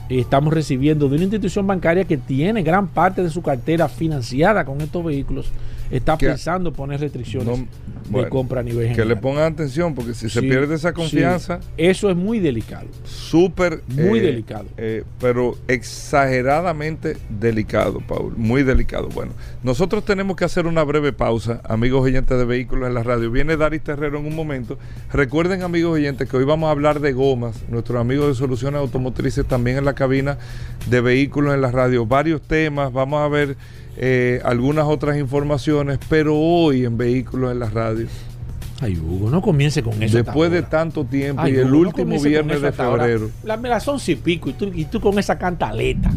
[0.09, 4.81] estamos recibiendo de una institución bancaria que tiene gran parte de su cartera financiada con
[4.81, 5.51] estos vehículos
[5.91, 7.65] está pensando poner restricciones
[8.09, 9.07] de compra a nivel general.
[9.07, 11.59] Que le pongan atención, porque si se pierde esa confianza.
[11.77, 12.87] Eso es muy delicado.
[13.05, 13.81] Súper.
[13.87, 14.65] Muy eh, delicado.
[14.77, 18.33] Eh, pero exageradamente delicado, Paul.
[18.37, 19.09] Muy delicado.
[19.09, 19.31] Bueno,
[19.63, 23.31] nosotros tenemos que hacer una breve pausa, amigos oyentes de vehículos en la radio.
[23.31, 24.77] Viene Daris Terrero en un momento.
[25.11, 27.63] Recuerden, amigos oyentes, que hoy vamos a hablar de gomas.
[27.69, 30.37] Nuestros amigos de Soluciones Automotrices también en la cabina
[30.89, 32.05] de vehículos en la radio.
[32.05, 32.91] Varios temas.
[32.91, 33.55] Vamos a ver
[33.97, 38.07] eh, algunas otras informaciones, pero hoy en Vehículos en la Radio.
[38.81, 40.17] Ay, Hugo, no comience con eso.
[40.17, 43.29] Después de tanto tiempo y el último viernes de febrero.
[43.43, 46.11] La, las once y pico y tú, y tú con esa cantaleta.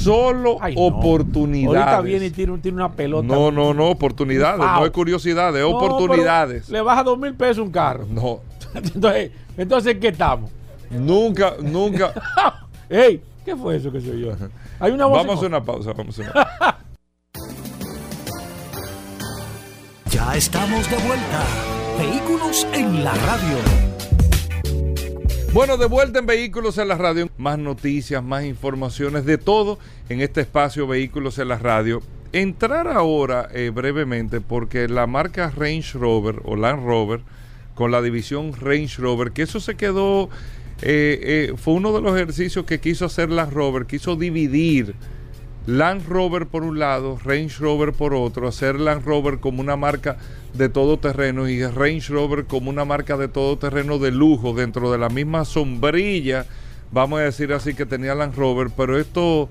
[0.00, 1.82] Solo oportunidades.
[1.82, 3.26] Ahorita viene y tiene, una pelota.
[3.26, 4.60] No, no, no, oportunidades.
[4.60, 6.68] No es curiosidad, es oportunidades.
[6.68, 8.06] Le baja dos mil pesos un carro.
[8.08, 8.40] No.
[8.74, 10.50] entonces, entonces, ¿qué estamos?
[10.90, 12.12] Nunca, nunca.
[12.88, 13.20] ¡Ey!
[13.44, 14.36] ¿Qué fue eso que se oyó?
[14.78, 16.78] Hay una voz Vamos a una pausa, vamos a una pausa.
[20.14, 21.44] Ya estamos de vuelta.
[21.98, 23.56] Vehículos en la radio.
[25.52, 27.28] Bueno, de vuelta en Vehículos en la Radio.
[27.36, 32.00] Más noticias, más informaciones, de todo en este espacio Vehículos en la Radio.
[32.32, 37.20] Entrar ahora eh, brevemente porque la marca Range Rover o Land Rover
[37.74, 40.30] con la división Range Rover, que eso se quedó,
[40.80, 44.94] eh, eh, fue uno de los ejercicios que quiso hacer Land Rover, quiso dividir
[45.66, 50.18] Land Rover por un lado, Range Rover por otro, hacer Land Rover como una marca
[50.52, 54.92] de todo terreno y Range Rover como una marca de todo terreno de lujo dentro
[54.92, 56.44] de la misma sombrilla,
[56.92, 59.48] vamos a decir así que tenía Land Rover, pero esto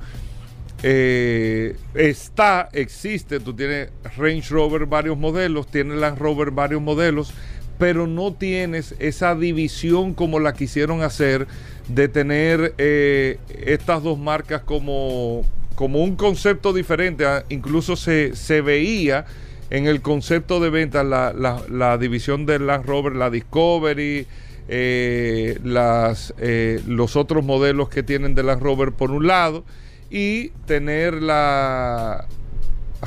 [0.84, 7.34] eh, está, existe, tú tienes Range Rover varios modelos, tienes Land Rover varios modelos,
[7.80, 11.48] pero no tienes esa división como la quisieron hacer
[11.88, 15.44] de tener eh, estas dos marcas como
[15.76, 19.26] como un concepto diferente, ah, incluso se, se veía
[19.70, 24.28] en el concepto de venta la, la, división del Land Rover, la Discovery,
[24.68, 29.66] eh, las, eh, los otros modelos que tienen de Land Rover por un lado
[30.10, 32.28] y tener la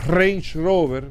[0.06, 1.04] Range Rover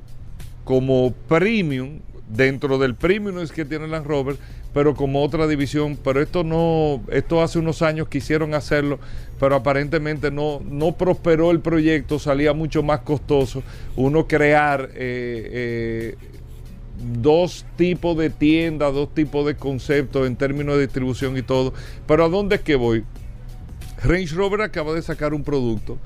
[0.65, 4.37] como premium, dentro del premium es que tiene Land Rover,
[4.75, 5.97] pero como otra división.
[6.03, 8.99] Pero esto no, esto hace unos años quisieron hacerlo,
[9.39, 13.63] pero aparentemente no, no prosperó el proyecto, salía mucho más costoso
[13.95, 16.15] uno crear eh, eh,
[17.21, 21.73] dos tipos de tiendas, dos tipos de conceptos en términos de distribución y todo.
[22.05, 23.05] Pero ¿a dónde es que voy?
[24.03, 25.97] Range Rover acaba de sacar un producto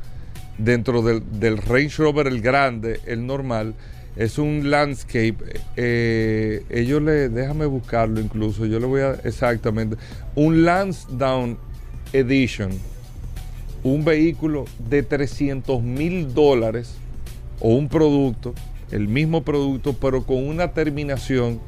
[0.60, 3.73] dentro del, del Range Rover, el grande, el normal
[4.19, 5.38] es un landscape.
[5.77, 9.95] Eh, ellos le, déjame buscarlo incluso, yo le voy a, exactamente,
[10.36, 11.55] un Lansdowne
[12.12, 12.69] Edition,
[13.82, 16.95] un vehículo de 300 mil dólares
[17.62, 18.53] o un producto,
[18.91, 21.62] el mismo producto, pero con una terminación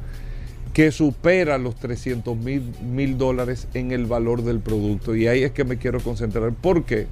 [0.73, 5.15] que supera los 300 mil dólares en el valor del producto.
[5.15, 6.51] Y ahí es que me quiero concentrar.
[6.53, 7.07] ¿Por qué?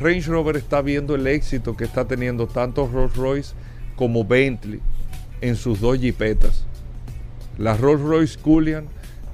[0.00, 3.54] Range Rover está viendo el éxito que está teniendo tanto Rolls Royce
[3.96, 4.80] como Bentley
[5.40, 6.64] en sus dos jipetas.
[7.58, 8.86] La Rolls Royce Cullinan,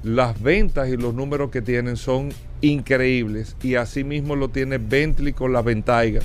[0.03, 2.29] las ventas y los números que tienen son
[2.61, 6.21] increíbles y así mismo lo tiene Bentley con la Ventaiga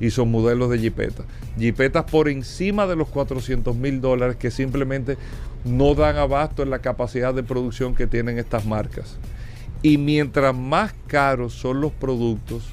[0.00, 1.26] y son modelos de jipetas.
[1.58, 5.18] Jipetas por encima de los 400 mil dólares que simplemente
[5.64, 9.18] no dan abasto en la capacidad de producción que tienen estas marcas.
[9.82, 12.64] Y mientras más caros son los productos,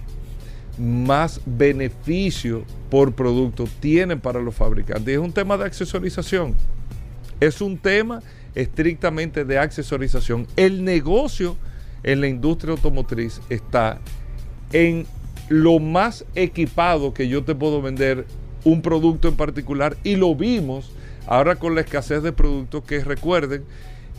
[0.78, 5.14] más beneficio por producto tienen para los fabricantes.
[5.14, 6.56] es un tema de accesorización.
[7.40, 8.22] Es un tema
[8.56, 10.48] estrictamente de accesorización.
[10.56, 11.56] El negocio
[12.04, 14.00] en la industria automotriz está
[14.72, 15.06] en
[15.50, 18.26] lo más equipado que yo te puedo vender
[18.64, 20.92] un producto en particular y lo vimos
[21.26, 23.64] ahora con la escasez de productos que recuerden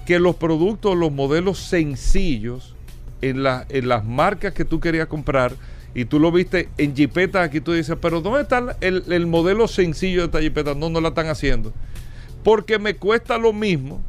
[0.06, 2.74] que los productos, los modelos sencillos
[3.20, 5.52] en, en las marcas que tú querías comprar,
[5.94, 10.20] y tú lo viste en jipeta, aquí tú dices, pero ¿dónde está el, modelo sencillo
[10.20, 10.74] de esta jipeta?
[10.74, 11.72] No, no la están haciendo.
[12.44, 14.02] Porque me cuesta lo mismo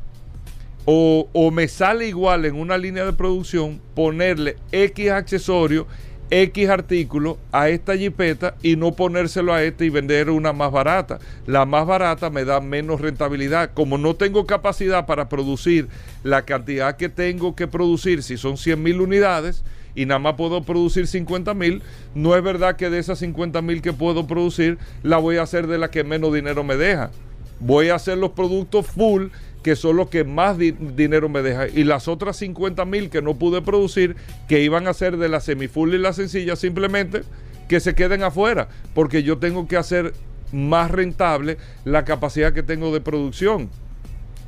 [0.86, 5.88] o, o, me sale igual en una línea de producción ponerle X accesorio,
[6.32, 11.20] X artículo a esta jipeta y no ponérselo a esta y vender una más barata.
[11.48, 13.72] La más barata me da menos rentabilidad.
[13.74, 15.88] Como no tengo capacidad para producir
[16.24, 19.64] la cantidad que tengo que producir, si son 100 mil unidades,
[20.00, 21.82] y nada más puedo producir 50 mil,
[22.16, 25.68] no es verdad que de esas 50 mil que puedo producir, la voy a hacer
[25.68, 27.12] de la que menos dinero me deja.
[27.60, 29.26] Voy a hacer los productos full
[29.62, 31.68] que son los que más dinero me deja.
[31.68, 34.16] Y las otras 50 mil que no pude producir,
[34.48, 37.24] que iban a ser de la semifull y la sencilla, simplemente
[37.68, 40.14] que se queden afuera, porque yo tengo que hacer
[40.54, 43.70] más rentable la capacidad que tengo de producción.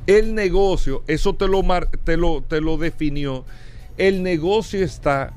[0.06, 1.62] El negocio, eso te lo,
[2.04, 3.44] te lo, te lo definió,
[3.98, 5.34] el negocio está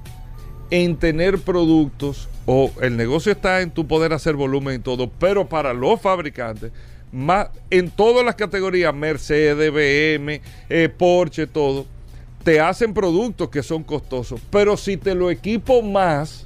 [0.83, 5.47] en tener productos o el negocio está en tu poder hacer volumen y todo, pero
[5.47, 6.73] para los fabricantes,
[7.13, 11.85] más, en todas las categorías, Mercedes, BM, eh, Porsche, todo,
[12.43, 16.45] te hacen productos que son costosos, pero si te lo equipo más,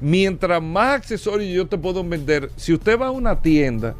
[0.00, 3.96] mientras más accesorios yo te puedo vender, si usted va a una tienda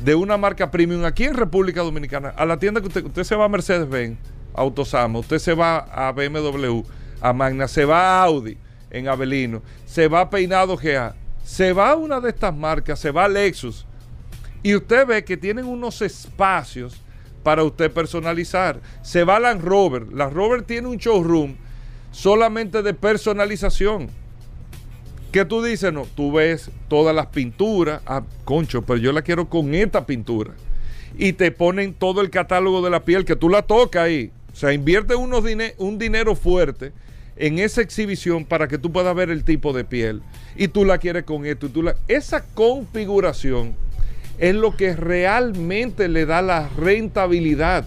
[0.00, 3.36] de una marca premium aquí en República Dominicana, a la tienda que usted, usted se
[3.36, 4.16] va a Mercedes-Benz,
[4.54, 6.80] Autosama, usted se va a BMW,
[7.20, 8.56] a Magna, se va a Audi
[8.90, 13.86] en Avelino, se va Peinado GA, se va una de estas marcas, se va Lexus,
[14.62, 17.00] y usted ve que tienen unos espacios
[17.42, 18.80] para usted personalizar.
[19.02, 20.12] Se va Land Rover.
[20.12, 21.54] Land Rover tiene un showroom
[22.10, 24.10] solamente de personalización
[25.32, 29.48] que tú dices, no, tú ves todas las pinturas, ah, concho, pero yo la quiero
[29.48, 30.52] con esta pintura.
[31.16, 34.32] Y te ponen todo el catálogo de la piel que tú la tocas ahí.
[34.52, 35.44] O sea, invierte unos
[35.78, 36.92] un dinero fuerte
[37.38, 40.22] en esa exhibición para que tú puedas ver el tipo de piel.
[40.56, 41.66] Y tú la quieres con esto.
[41.66, 41.96] Y tú la...
[42.08, 43.74] Esa configuración
[44.38, 47.86] es lo que realmente le da la rentabilidad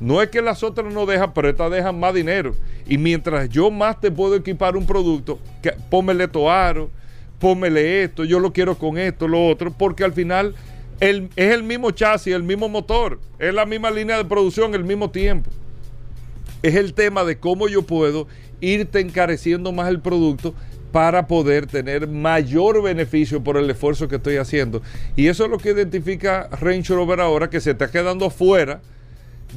[0.00, 2.54] no es que las otras no dejan, pero estas dejan más dinero.
[2.86, 6.90] Y mientras yo más te puedo equipar un producto, que, pómele toaro,
[7.38, 10.54] pómele esto, yo lo quiero con esto, lo otro, porque al final
[11.00, 15.10] es el mismo chasis, el mismo motor, es la misma línea de producción, el mismo
[15.10, 15.50] tiempo.
[16.62, 18.26] Es el tema de cómo yo puedo
[18.60, 20.54] irte encareciendo más el producto
[20.94, 24.80] para poder tener mayor beneficio por el esfuerzo que estoy haciendo.
[25.16, 28.80] Y eso es lo que identifica Range Rover ahora, que se está quedando afuera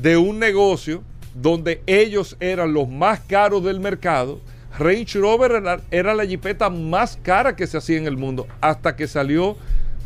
[0.02, 1.04] de un negocio
[1.36, 4.42] donde ellos eran los más caros del mercado.
[4.80, 9.08] Range Rover era, la jipeta más cara que se hacía en el mundo hasta que
[9.08, 9.58] salió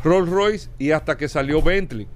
[0.04, 2.08] Rolls Royce y hasta que salió Bentley.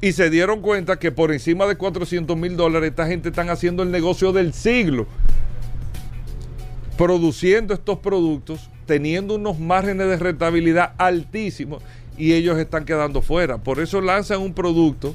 [0.00, 3.82] Y se dieron cuenta que por encima de 400 mil dólares esta gente están haciendo
[3.82, 5.06] el negocio del siglo.
[6.96, 11.82] Produciendo estos productos, teniendo unos márgenes de rentabilidad altísimos
[12.16, 13.58] y ellos están quedando fuera.
[13.58, 15.14] Por eso lanzan un producto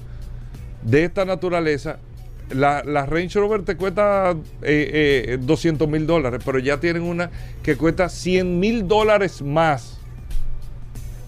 [0.81, 1.99] de esta naturaleza,
[2.49, 7.29] la, Range Rover te cuesta 200 eh, eh, mil dólares, pero ya tienen una
[7.63, 9.97] que cuesta 100 mil dólares más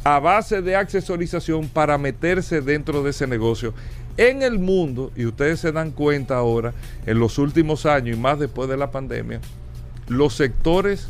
[0.05, 3.73] a base de accesorización para meterse dentro de ese negocio.
[4.17, 6.73] En el mundo, y ustedes se dan cuenta ahora,
[7.07, 9.41] en los últimos años y más después de la pandemia,
[10.07, 11.07] los sectores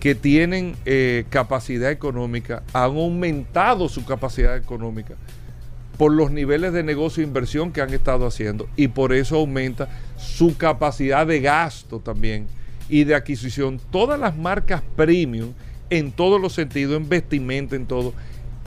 [0.00, 5.14] que tienen eh, capacidad económica han aumentado su capacidad económica
[5.96, 9.88] por los niveles de negocio e inversión que han estado haciendo y por eso aumenta
[10.16, 12.48] su capacidad de gasto también
[12.88, 13.80] y de adquisición.
[13.92, 15.52] Todas las marcas premium,
[15.90, 18.14] en todos los sentidos, en vestimenta, en todo,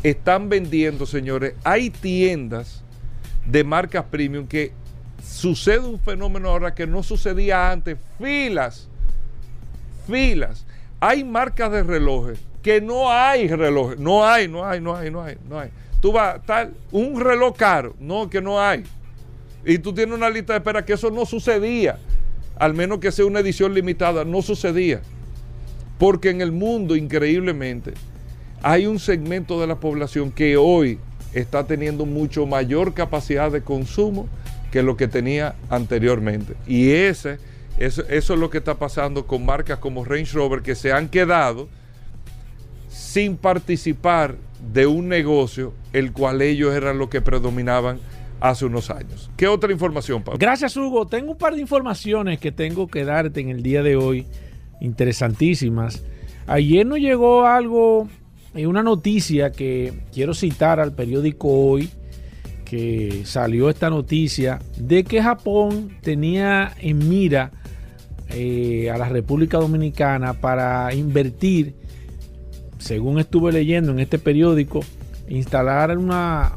[0.03, 1.55] están vendiendo, señores.
[1.63, 2.83] Hay tiendas
[3.45, 4.71] de marcas premium que
[5.25, 7.97] sucede un fenómeno ahora que no sucedía antes.
[8.19, 8.87] Filas,
[10.07, 10.65] filas.
[10.99, 13.99] Hay marcas de relojes que no hay relojes.
[13.99, 15.69] No hay, no hay, no hay, no hay, no hay
[16.03, 18.83] tú vas, tal, un reloj caro, no, que no hay.
[19.65, 21.97] Y tú tienes una lista de espera que eso no sucedía,
[22.59, 24.99] al menos que sea una edición limitada, no sucedía.
[26.03, 27.93] Porque en el mundo, increíblemente,
[28.61, 30.99] hay un segmento de la población que hoy
[31.31, 34.27] está teniendo mucho mayor capacidad de consumo
[34.69, 36.55] que lo que tenía anteriormente.
[36.67, 37.37] Y ese,
[37.77, 41.07] eso, eso es lo que está pasando con marcas como Range Rover que se han
[41.07, 41.69] quedado
[42.89, 44.35] sin participar
[44.73, 47.97] de un negocio el cual ellos eran los que predominaban
[48.41, 49.31] hace unos años.
[49.37, 50.37] ¿Qué otra información, Pablo?
[50.37, 51.07] Gracias, Hugo.
[51.07, 54.27] Tengo un par de informaciones que tengo que darte en el día de hoy,
[54.83, 56.03] interesantísimas.
[56.45, 58.07] Ayer nos llegó algo,
[58.53, 61.89] eh, una noticia que quiero citar al periódico Hoy,
[62.63, 67.51] que salió esta noticia de que Japón tenía en mira
[68.29, 71.75] eh, a la República Dominicana para invertir
[72.83, 74.81] según estuve leyendo en este periódico,
[75.29, 76.51] instalar una,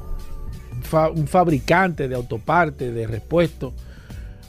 [1.14, 3.72] un fabricante de autopartes, de repuestos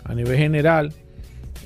[0.03, 0.91] a nivel general.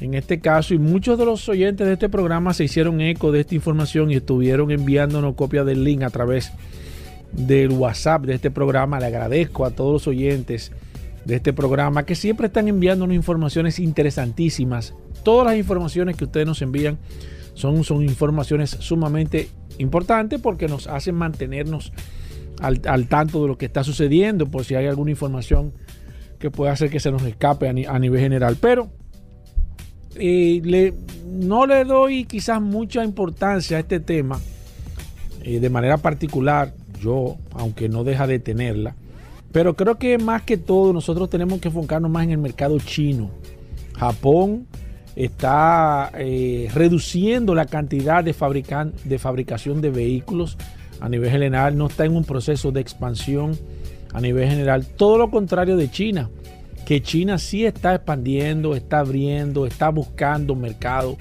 [0.02, 3.42] En este caso, y muchos de los oyentes de este programa se hicieron eco de
[3.42, 6.52] esta información y estuvieron enviándonos copias del link a través
[7.32, 9.00] del WhatsApp de este programa.
[9.00, 10.72] Le agradezco a todos los oyentes
[11.24, 16.62] de este programa que siempre están enviándonos informaciones interesantísimas todas las informaciones que ustedes nos
[16.62, 16.98] envían
[17.54, 21.92] son, son informaciones sumamente importantes porque nos hacen mantenernos
[22.60, 25.74] al, al, tanto de lo que está sucediendo, por si hay alguna información
[26.40, 28.58] que pueda hacer que se nos escape a nivel general.
[28.60, 28.90] Pero
[30.16, 34.40] no le doy quizás mucha importancia a este tema
[35.44, 38.96] eh, de manera particular, yo, aunque no deja de tenerla,
[39.52, 43.32] pero creo que más que todo nosotros tenemos que enfocarnos más en el mercado chino.
[43.98, 44.68] Japón
[45.16, 48.36] está eh, reduciendo la cantidad de,
[49.04, 50.58] de fabricación de vehículos
[51.00, 53.58] a nivel general, no está en un proceso de expansión
[54.14, 56.30] a nivel general, todo lo contrario de China,
[56.86, 61.18] que China sí está expandiendo, está abriendo, está buscando mercado.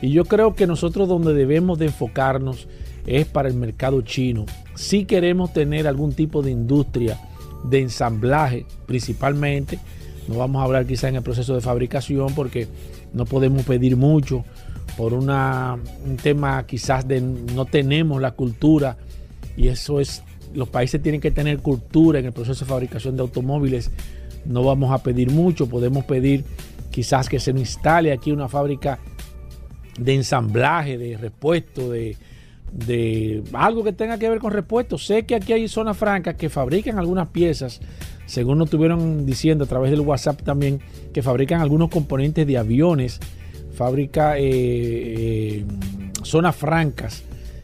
[0.00, 2.68] Y yo creo que nosotros donde debemos de enfocarnos
[3.06, 4.46] es para el mercado chino.
[4.74, 7.18] Si queremos tener algún tipo de industria
[7.64, 9.78] de ensamblaje principalmente,
[10.28, 12.68] no vamos a hablar quizá en el proceso de fabricación porque
[13.12, 14.44] no podemos pedir mucho
[14.96, 18.96] por un tema quizás de no tenemos la cultura
[19.56, 20.22] y eso es,
[20.54, 23.90] los países tienen que tener cultura en el proceso de fabricación de automóviles,
[24.48, 26.44] no vamos a pedir mucho, podemos pedir
[26.90, 28.98] quizás que se instale aquí una fábrica
[29.98, 32.16] de ensamblaje, de repuesto, de,
[32.72, 35.06] de algo que tenga que ver con repuestos.
[35.06, 37.80] Sé que aquí hay zonas francas que fabrican algunas piezas,
[38.26, 40.80] según nos estuvieron diciendo a través del WhatsApp también,
[41.12, 43.20] que fabrican algunos componentes de aviones,
[43.74, 45.64] fábrica eh, eh,
[46.22, 47.22] zonas francas,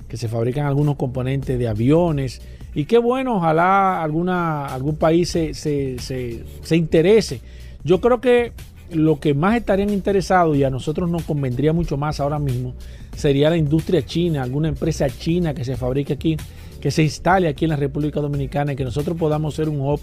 [0.08, 2.40] que se fabrican algunos componentes de aviones.
[2.74, 7.40] Y qué bueno, ojalá alguna, algún país se, se, se, se interese.
[7.84, 8.52] Yo creo que
[8.90, 12.74] lo que más estarían interesados y a nosotros nos convendría mucho más ahora mismo
[13.16, 16.36] sería la industria china, alguna empresa china que se fabrique aquí,
[16.80, 20.00] que se instale aquí en la República Dominicana y que nosotros podamos ser un hub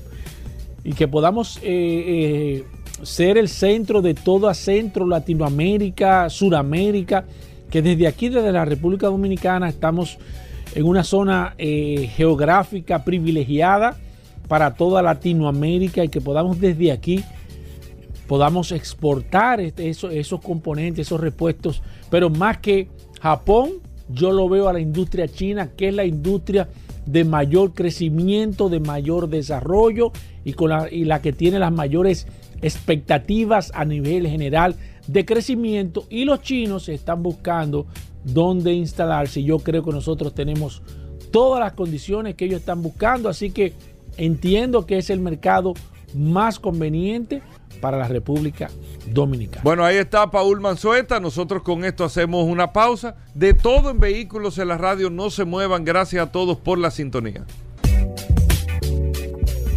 [0.83, 2.63] y que podamos eh, eh,
[3.03, 7.25] ser el centro de toda Centro, Latinoamérica, Suramérica,
[7.69, 10.17] que desde aquí, desde la República Dominicana, estamos
[10.75, 13.97] en una zona eh, geográfica privilegiada
[14.47, 17.23] para toda Latinoamérica y que podamos desde aquí
[18.31, 22.87] podamos exportar este, esos, esos componentes, esos repuestos, pero más que
[23.21, 23.71] Japón,
[24.07, 26.69] yo lo veo a la industria china, que es la industria
[27.05, 30.13] de mayor crecimiento, de mayor desarrollo
[30.45, 32.25] y, con la, y la que tiene las mayores
[32.61, 34.75] expectativas a nivel general
[35.07, 37.87] de crecimiento y los chinos están buscando
[38.23, 39.43] dónde instalarse.
[39.43, 40.81] Yo creo que nosotros tenemos
[41.31, 43.73] todas las condiciones que ellos están buscando, así que
[44.17, 45.73] entiendo que es el mercado
[46.13, 47.41] más conveniente
[47.79, 48.69] para la República
[49.11, 49.63] Dominicana.
[49.63, 51.19] Bueno, ahí está Paul Manzueta.
[51.19, 53.15] Nosotros con esto hacemos una pausa.
[53.33, 55.83] De todo en vehículos en la radio, no se muevan.
[55.83, 57.45] Gracias a todos por la sintonía.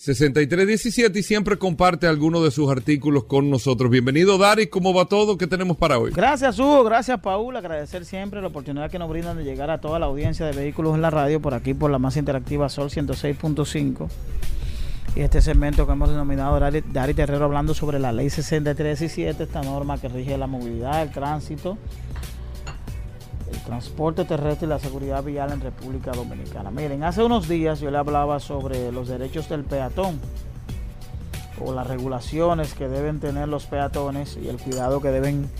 [0.00, 3.90] 6317 y siempre comparte algunos de sus artículos con nosotros.
[3.90, 4.68] Bienvenido, Dari.
[4.68, 5.36] ¿Cómo va todo?
[5.36, 6.10] ¿Qué tenemos para hoy?
[6.10, 6.82] Gracias, Hugo.
[6.84, 7.54] Gracias, Paul.
[7.54, 10.94] Agradecer siempre la oportunidad que nos brindan de llegar a toda la audiencia de vehículos
[10.94, 14.08] en la radio, por aquí, por la más interactiva Sol 106.5.
[15.16, 19.60] Y este segmento que hemos denominado Dari, Dari Terrero hablando sobre la ley 6317, esta
[19.60, 21.76] norma que rige la movilidad, el tránsito
[23.52, 26.70] el transporte terrestre y la seguridad vial en República Dominicana.
[26.70, 30.20] Miren, hace unos días yo le hablaba sobre los derechos del peatón
[31.60, 35.50] o las regulaciones que deben tener los peatones y el cuidado que deben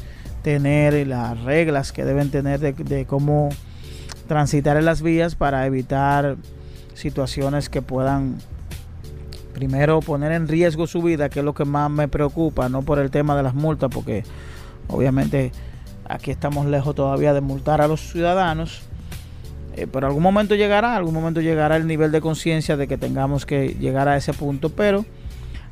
[0.43, 3.51] tener y las reglas que deben tener de, cómo
[4.27, 6.37] transitar en las vías para evitar
[6.95, 8.39] situaciones que puedan
[9.53, 12.99] primero poner en riesgo su vida, que es lo que más me preocupa, no por
[12.99, 14.25] el tema de las multas, porque
[14.89, 15.53] obviamente
[16.11, 18.81] Aquí estamos lejos todavía de multar a los ciudadanos.
[19.77, 23.47] Eh, pero algún momento llegará, algún momento llegará el nivel de conciencia de que tengamos
[23.47, 24.71] que llegar a ese punto.
[24.71, 25.05] Pero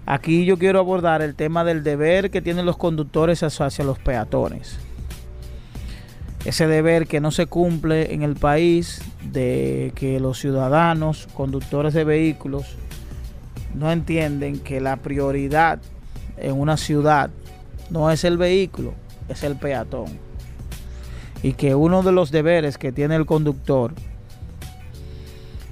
[0.07, 4.79] aquí yo quiero abordar el tema del deber que tienen los conductores hacia los peatones.
[6.45, 12.05] Ese deber que no se cumple en el país de que los ciudadanos, conductores de
[12.05, 12.77] vehículos,
[13.75, 15.81] no entienden que la prioridad
[16.37, 17.31] en una ciudad
[17.91, 18.95] no es el vehículo,
[19.29, 20.28] es el peatón
[21.43, 23.93] y que uno de los deberes que tiene el conductor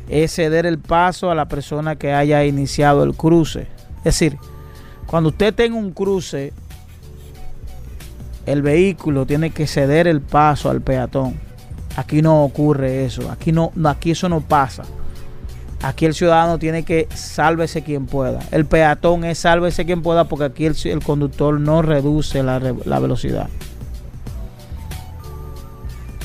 [0.09, 3.67] es ceder el paso a la persona que haya iniciado el cruce.
[3.99, 4.39] Es decir,
[5.07, 6.53] cuando usted tenga un cruce,
[8.47, 11.35] el vehículo tiene que ceder el paso al peatón.
[11.97, 14.85] Aquí no ocurre eso, aquí no, aquí eso no pasa.
[15.83, 18.41] Aquí el ciudadano tiene que sálvese quien pueda.
[18.51, 23.49] El peatón es sálvese quien pueda porque aquí el, conductor no reduce la velocidad.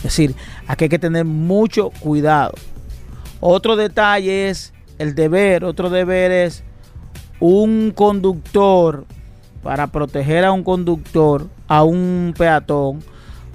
[0.01, 0.35] Es decir,
[0.67, 2.53] aquí hay que tener mucho cuidado.
[3.39, 6.63] Otro detalle es el deber, otro deber es
[7.39, 9.05] un conductor,
[9.63, 13.03] para proteger a un conductor, a un peatón,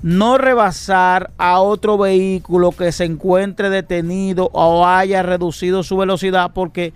[0.03, 6.93] no rebasar a otro vehículo que se encuentre detenido o haya reducido su velocidad porque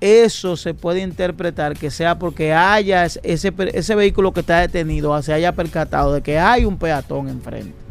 [0.00, 5.32] eso se puede interpretar que sea porque haya ese, ese vehículo que está detenido se
[5.32, 7.89] haya percatado de que hay un peatón enfrente.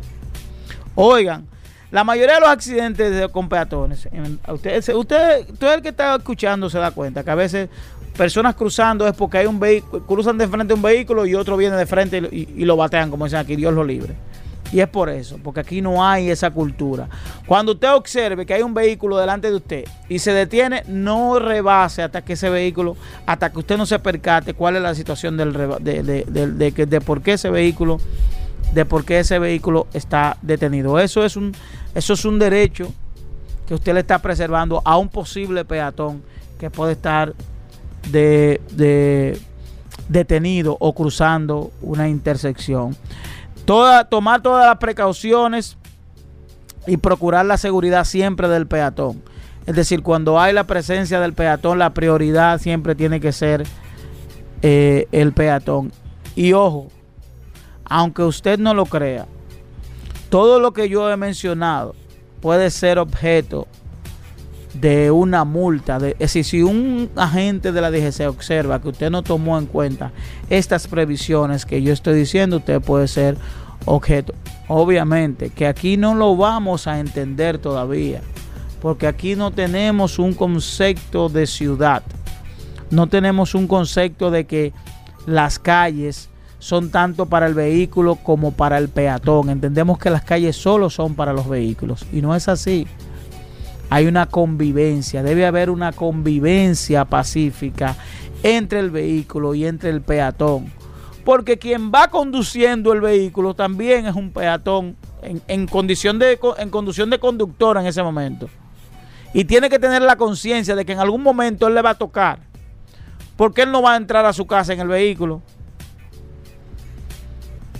[1.01, 1.47] Oigan,
[1.91, 4.09] la mayoría de los accidentes con peatones,
[4.49, 7.69] usted, usted, todo el que está escuchando se da cuenta que a veces
[8.17, 11.77] personas cruzando es porque hay un vehículo, cruzan de frente un vehículo y otro viene
[11.77, 14.13] de frente y, y lo batean, como dicen aquí, Dios lo libre.
[14.73, 17.07] Y es por eso, porque aquí no hay esa cultura.
[17.47, 22.03] Cuando usted observe que hay un vehículo delante de usted y se detiene, no rebase
[22.03, 25.53] hasta que ese vehículo, hasta que usted no se percate cuál es la situación del
[25.53, 27.99] de, de, de, de, por qué ese vehículo,
[28.73, 30.99] de por qué ese vehículo está detenido.
[30.99, 31.53] Eso es un,
[31.95, 32.91] eso es un derecho
[33.67, 36.23] que usted le está preservando a un posible peatón
[36.59, 37.33] que puede estar
[38.11, 39.39] de
[40.07, 42.95] detenido o cruzando una intersección
[44.09, 45.77] tomar todas las precauciones
[46.87, 49.21] y procurar la seguridad siempre del peatón.
[49.67, 53.63] Es decir, cuando hay la presencia del peatón, la prioridad siempre tiene que ser
[54.63, 55.91] eh, el peatón.
[56.35, 56.87] Y ojo,
[57.89, 59.27] aunque usted no lo crea,
[60.29, 61.95] todo lo que yo he mencionado
[62.39, 63.67] puede ser objeto
[64.73, 65.99] de una multa.
[65.99, 69.65] De, es decir, si un agente de la DGC observa que usted no tomó en
[69.65, 70.11] cuenta
[70.49, 73.37] estas previsiones que yo estoy diciendo, usted puede ser
[73.85, 74.33] objeto.
[74.67, 78.21] Obviamente que aquí no lo vamos a entender todavía,
[78.81, 82.03] porque aquí no tenemos un concepto de ciudad,
[82.91, 84.73] no tenemos un concepto de que
[85.25, 86.28] las calles
[86.59, 89.49] son tanto para el vehículo como para el peatón.
[89.49, 92.87] Entendemos que las calles solo son para los vehículos y no es así
[93.89, 97.95] hay una convivencia, debe haber una convivencia pacífica
[98.43, 100.71] entre el vehículo y entre el peatón.
[101.25, 107.19] Porque quien va conduciendo el vehículo también es un peatón en, condición, de, en de
[107.19, 108.47] conductor en ese momento.
[109.33, 111.97] Y tiene que tener la conciencia de que en algún momento él le va a
[111.97, 112.39] tocar.
[113.35, 115.41] Porque él no va a entrar a su casa en el vehículo.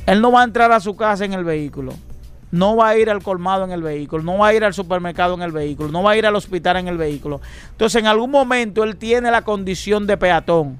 [0.09, 1.93] Él no va a entrar a su casa en el vehículo
[2.51, 5.35] no va a ir al colmado en el vehículo, no va a ir al supermercado
[5.35, 7.41] en el vehículo, no va a ir al hospital en el vehículo.
[7.71, 10.79] Entonces, en algún momento él tiene la condición de peatón.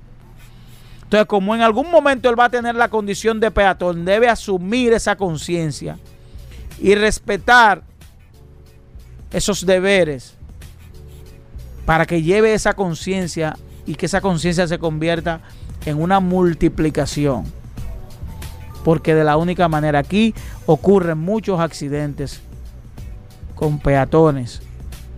[1.04, 4.94] Entonces, como en algún momento él va a tener la condición de peatón, debe asumir
[4.94, 5.98] esa conciencia
[6.80, 7.84] y respetar
[9.32, 10.36] esos deberes
[11.86, 13.56] para que lleve esa conciencia
[13.86, 15.42] y que esa conciencia se convierta
[15.86, 17.59] en una multiplicación
[18.84, 20.34] porque de la única manera aquí
[20.66, 22.42] ocurren muchos accidentes
[23.56, 24.62] con peatones.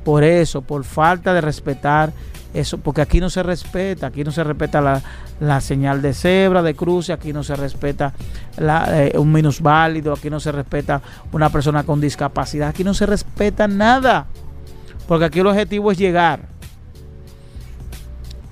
[0.04, 2.12] Por eso, por falta de respetar
[2.54, 5.02] eso, porque aquí no se respeta, aquí no se respeta
[5.40, 8.14] la, señal de cebra, de cruce, aquí no se respeta
[8.58, 11.02] la, eh, un minusválido, aquí no se respeta
[11.32, 14.28] una persona con discapacidad, aquí no se respeta nada,
[15.08, 16.50] porque aquí el objetivo es llegar.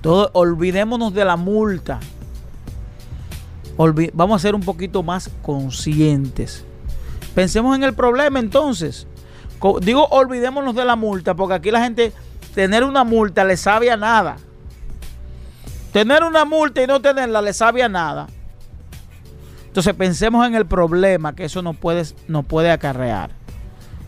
[0.00, 2.00] Todo, olvidémonos de la multa,
[4.12, 6.64] vamos a ser un poquito más conscientes.
[7.34, 9.06] Pensemos en el problema entonces.
[9.82, 12.12] Digo, olvidémonos de la multa, porque aquí la gente,
[12.54, 14.36] tener una multa le sabe a nada.
[15.92, 18.28] Tener una multa y no tenerla le sabe a nada.
[19.66, 23.30] Entonces pensemos en el problema que eso nos puede, nos puede acarrear.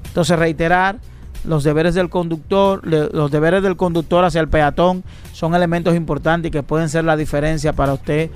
[0.07, 0.99] Entonces reiterar,
[1.45, 5.03] los deberes del conductor, los deberes del conductor hacia el peatón
[5.33, 8.31] son elementos importantes que pueden ser la diferencia para usted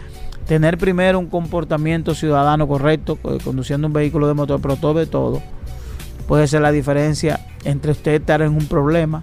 [0.46, 5.42] tener primero un comportamiento ciudadano correcto, conduciendo un vehículo de motor, pero todo de todo
[6.26, 9.22] puede ser la diferencia entre usted estar en un problema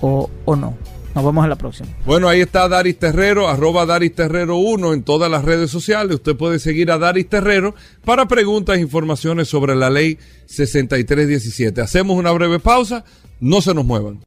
[0.00, 0.76] o, no.
[1.14, 1.88] Nos vemos en la próxima.
[2.04, 6.16] Bueno, ahí está Daris Terrero, arroba Daris Terrero 1 en todas las redes sociales.
[6.16, 7.74] Usted puede seguir a Daris Terrero
[8.04, 11.80] para preguntas e informaciones sobre la ley 6317.
[11.80, 13.04] Hacemos una breve pausa,
[13.38, 14.24] no se nos muevan.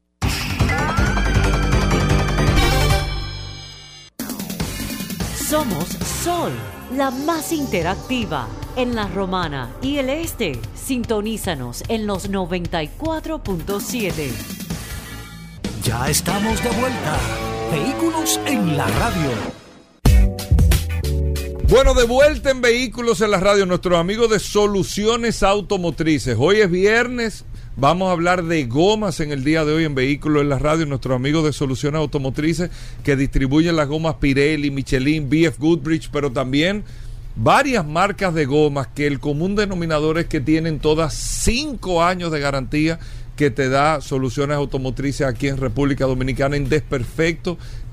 [5.36, 6.52] Somos Sol,
[6.96, 10.60] la más interactiva en la Romana y el Este.
[10.74, 14.32] Sintonízanos en los 94.7.
[15.84, 17.20] Ya estamos de vuelta.
[17.72, 19.30] Vehículos en la radio.
[21.70, 26.38] Bueno, de vuelta en Vehículos en la radio, nuestros amigos de Soluciones Automotrices.
[26.40, 27.44] Hoy es viernes,
[27.80, 30.88] Vamos a hablar de gomas en el día de hoy en Vehículos en la Radio.
[30.88, 32.72] Nuestros amigos de Soluciones Automotrices
[33.04, 36.84] que distribuyen las gomas Pirelli, Michelin, BF Goodrich, pero también
[37.36, 42.40] varias marcas de gomas que el común denominador es que tienen todas cinco años de
[42.40, 42.98] garantía
[43.36, 47.60] que te da soluciones automotrices aquí en República Dominicana en desperfecto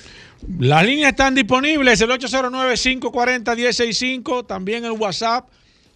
[0.58, 5.48] Las líneas están disponibles, el 809-540-165, también el WhatsApp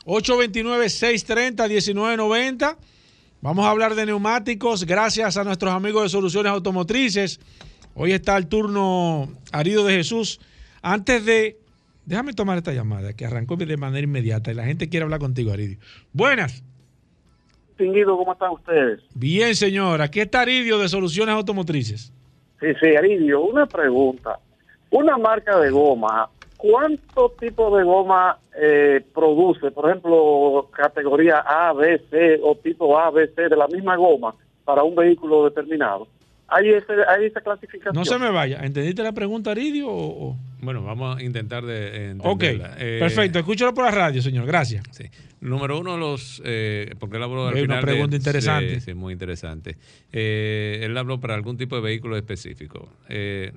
[0.05, 2.77] 829-630-1990.
[3.41, 7.39] Vamos a hablar de neumáticos gracias a nuestros amigos de Soluciones Automotrices.
[7.95, 10.41] Hoy está el turno Arido de Jesús.
[10.83, 11.59] Antes de...
[12.05, 15.53] Déjame tomar esta llamada que arrancó de manera inmediata y la gente quiere hablar contigo,
[15.53, 15.79] Aridio.
[16.13, 16.65] Buenas.
[17.83, 19.01] Distinguido, ¿cómo están ustedes?
[19.13, 20.03] Bien, señor.
[20.03, 22.13] Aquí está Aridio de Soluciones Automotrices.
[22.61, 24.39] Sí, sí, Aridio, una pregunta.
[24.91, 29.73] Una marca de goma, ¿cuántos tipos de goma eh, produce?
[29.73, 34.33] Por ejemplo, categoría A, B, C o tipo A, B, C de la misma goma
[34.65, 36.07] para un vehículo determinado.
[36.49, 37.95] ¿Hay, ese, hay esa clasificación?
[37.95, 38.61] No se me vaya.
[38.63, 39.89] ¿Entendiste la pregunta, Aridio?
[39.89, 40.37] O, o?
[40.61, 42.77] Bueno, vamos a intentar de Ok, entenderla.
[42.79, 43.39] Eh, perfecto.
[43.39, 44.45] Escúchalo por la radio, señor.
[44.47, 44.85] Gracias.
[44.91, 45.05] Sí.
[45.41, 48.75] Número uno, los, eh, porque él habló al una final de- pregunta interesante.
[48.77, 49.77] Sí, sí, muy interesante.
[50.13, 52.89] Eh, él habló para algún tipo de vehículo específico.
[53.09, 53.53] Eh,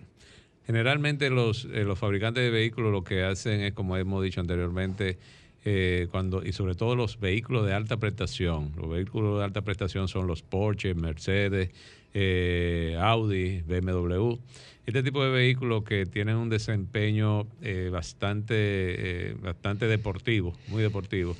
[0.65, 5.17] generalmente los, eh, los fabricantes de vehículos lo que hacen es, como hemos dicho anteriormente,
[5.65, 8.71] eh, cuando y sobre todo los vehículos de alta prestación.
[8.77, 11.71] Los vehículos de alta prestación son los Porsche, Mercedes,
[12.13, 14.37] eh, Audi, BMW.
[14.85, 21.35] Este tipo de vehículos que tienen un desempeño eh, bastante, eh, bastante deportivo, muy deportivo,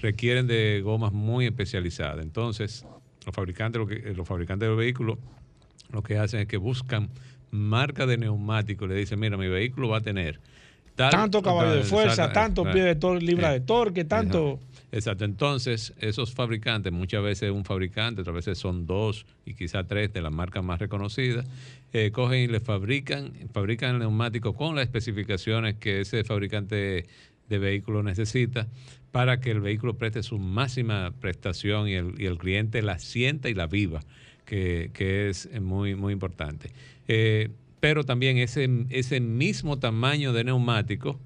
[0.00, 2.24] requieren de gomas muy especializadas.
[2.24, 2.84] Entonces,
[3.24, 5.18] los fabricantes, lo que- los fabricantes de vehículos
[5.92, 7.08] lo que hacen es que buscan
[7.50, 8.86] marca de neumático.
[8.86, 10.40] Le dicen, mira, mi vehículo va a tener
[10.98, 14.58] tal- Tanto caballo de fuerza, exacto, tanto pie de tor libra de torque, tanto...
[14.90, 15.24] Exacto.
[15.24, 20.22] Entonces, esos fabricantes, muchas veces un fabricante, otras veces son dos y quizá tres de
[20.22, 21.46] las marcas más reconocidas,
[21.92, 27.06] eh, cogen y le fabrican, fabrican el neumático con las especificaciones que ese fabricante
[27.48, 28.66] de vehículo necesita
[29.12, 33.48] para que el vehículo preste su máxima prestación y el, y el cliente la sienta
[33.50, 34.00] y la viva,
[34.46, 36.70] que, que es muy, muy importante.
[37.08, 41.20] Eh, pero también ese, ese mismo tamaño de neumático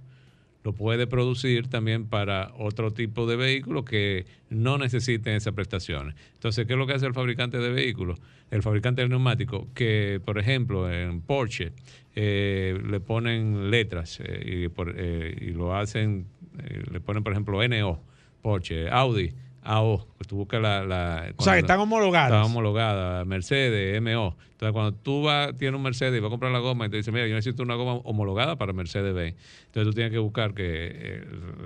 [0.65, 6.15] lo puede producir también para otro tipo de vehículos que no necesiten esas prestaciones.
[6.35, 8.21] Entonces, ¿qué es lo que hace el fabricante de vehículos?
[8.51, 11.73] El fabricante del neumático, que por ejemplo en Porsche
[12.15, 16.27] eh, le ponen letras eh, y, por- eh, y lo hacen,
[16.63, 18.01] eh, le ponen por ejemplo NO,
[18.41, 19.33] Porsche, Audi,
[19.63, 20.85] AO, pues tú buscas la...
[20.85, 22.31] la- O sea, que están homologadas.
[22.33, 24.37] Está homologada, Mercedes, MO.
[24.53, 26.97] Entonces, cuando tú vas, tienes un Mercedes y vas a comprar la goma y te
[26.97, 29.37] dice, mira, yo necesito una goma homologada para Mercedes Benz.
[29.67, 31.25] Entonces, tú tienes que buscar que eh,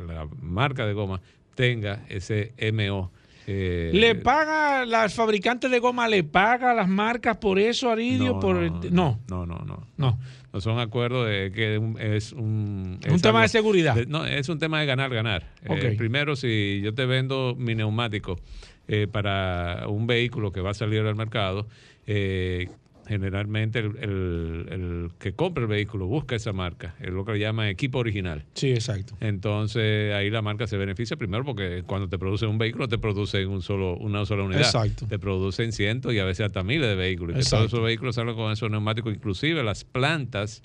[0.09, 1.21] la marca de goma
[1.55, 3.11] tenga ese MO.
[3.47, 8.35] Eh, ¿Le paga, las fabricantes de goma, le paga las marcas por eso, Aridio?
[8.35, 9.87] no, por no, no, no, no, no.
[9.97, 10.19] no.
[10.53, 11.75] No son acuerdos de que
[12.17, 12.99] es un...
[13.05, 13.95] Es un tema de seguridad.
[13.95, 15.45] de- no, es un tema de ganar, ganar.
[15.65, 18.41] Eh, primero, si yo te vendo mi neumático
[18.89, 21.67] eh, para un vehículo que va a salir al mercado,
[22.07, 22.71] eh,
[23.07, 27.39] generalmente el, el- el que compra el vehículo busca esa marca, es lo que le
[27.39, 28.45] llama equipo original.
[28.55, 29.17] Sí, exacto.
[29.21, 33.49] Entonces ahí la marca se beneficia primero porque cuando te producen un vehículo te producen
[33.49, 34.63] un solo, una sola unidad.
[34.63, 35.07] Exacto.
[35.07, 37.37] Te producen cientos y a veces hasta miles de vehículos.
[37.37, 39.15] Y todos esos vehículos salen con esos neumáticos.
[39.15, 40.63] Inclusive las plantas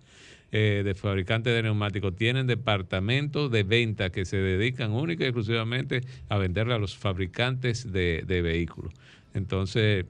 [0.51, 6.01] eh, de fabricantes de neumáticos tienen departamentos de venta que se dedican única y exclusivamente
[6.27, 8.93] a venderle a los fabricantes de, de vehículos.
[9.33, 10.05] Entonces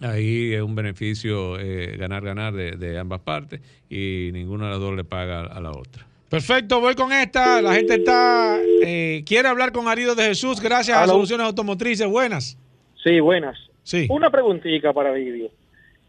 [0.00, 4.94] ahí es un beneficio eh, ganar-ganar de, de ambas partes y ninguna de las dos
[4.94, 6.06] le paga a la otra.
[6.28, 7.62] Perfecto, voy con esta.
[7.62, 11.06] La gente está eh, quiere hablar con Arido de Jesús gracias a.
[11.06, 12.06] Soluciones Automotrices.
[12.06, 12.58] Buenas.
[13.02, 13.58] Sí, buenas.
[13.82, 14.06] Sí.
[14.10, 15.50] Una preguntita para Vidio.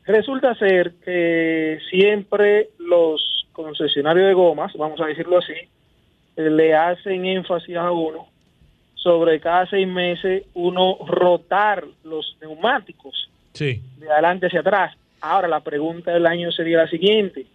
[0.06, 5.54] Resulta ser que siempre los concesionarios de gomas, vamos a decirlo así,
[6.36, 8.28] eh, le hacen énfasis a uno
[8.96, 13.82] sobre cada seis meses uno rotar los neumáticos Sí.
[13.98, 14.96] de adelante hacia atrás.
[15.22, 17.46] Ahora la pregunta del año sería la siguiente.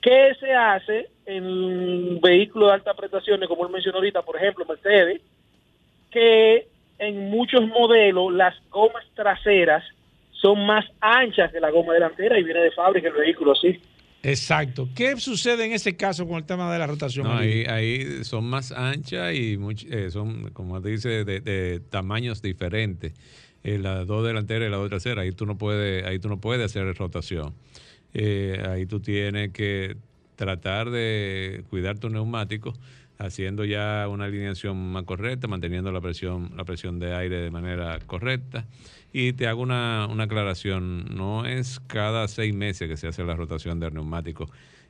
[0.00, 5.20] ¿Qué se hace en vehículos de alta prestaciones, como él mencionó ahorita, por ejemplo, Mercedes,
[6.10, 9.82] que en muchos modelos las gomas traseras
[10.32, 13.80] son más anchas que la goma delantera y viene de fábrica el vehículo así?
[14.22, 14.88] Exacto.
[14.94, 17.26] ¿Qué sucede en ese caso con el tema de la rotación?
[17.26, 22.42] No, ahí, ahí son más anchas y much- eh, son, como dice, de, de tamaños
[22.42, 23.12] diferentes.
[23.66, 25.22] Eh, la dos delanteras y la dos trasera.
[25.22, 27.52] Ahí tú no puedes, ahí tú no puedes hacer rotación.
[28.14, 29.96] Eh, ahí tú tienes que
[30.36, 32.74] tratar de cuidar tu neumático
[33.18, 37.98] haciendo ya una alineación más correcta, manteniendo la presión, la presión de aire de manera
[38.06, 38.68] correcta.
[39.12, 43.34] Y te hago una, una aclaración, no es cada seis meses que se hace la
[43.34, 44.48] rotación del neumático.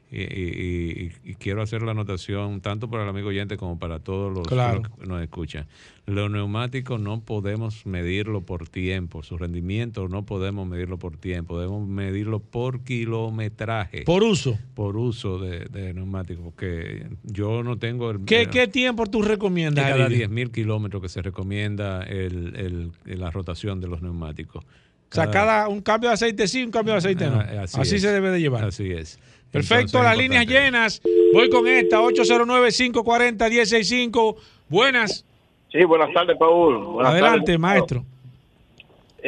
[0.08, 3.98] Y, y- y- y quiero hacer la anotación tanto para el amigo oyente como para
[3.98, 4.82] todos los, Claro.
[4.82, 5.66] los que nos escuchan.
[6.06, 11.88] Los neumáticos no podemos medirlo por tiempo, su rendimiento no podemos medirlo por tiempo, debemos
[11.88, 14.02] medirlo por kilometraje.
[14.02, 14.58] Por uso.
[14.74, 18.24] Por uso de, de neumáticos, porque yo no tengo el...
[18.24, 19.84] ¿Qué, el- qué tiempo tú recomiendas?
[19.90, 20.28] cada Aridio?
[20.28, 24.64] 10.000 kilómetros que se recomienda el- el- la rotación de los neumáticos.
[24.64, 27.38] O sea, cada un cambio de aceite sí, un cambio de aceite no.
[27.40, 28.64] Ah, Así, se debe de llevar.
[28.64, 29.18] Así es.
[29.50, 30.64] Perfecto, Entonces, las líneas importante.
[30.70, 31.02] llenas.
[31.32, 34.36] Voy con esta, 809-540-165.
[34.68, 35.24] Buenas.
[35.72, 36.84] Sí, buenas tardes, Paul.
[36.84, 37.58] Buenas Adelante, tardes.
[37.60, 38.04] maestro.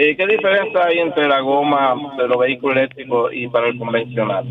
[0.00, 4.46] Eh, ¿Qué diferencia hay entre la goma de los vehículos eléctricos y para el convencional?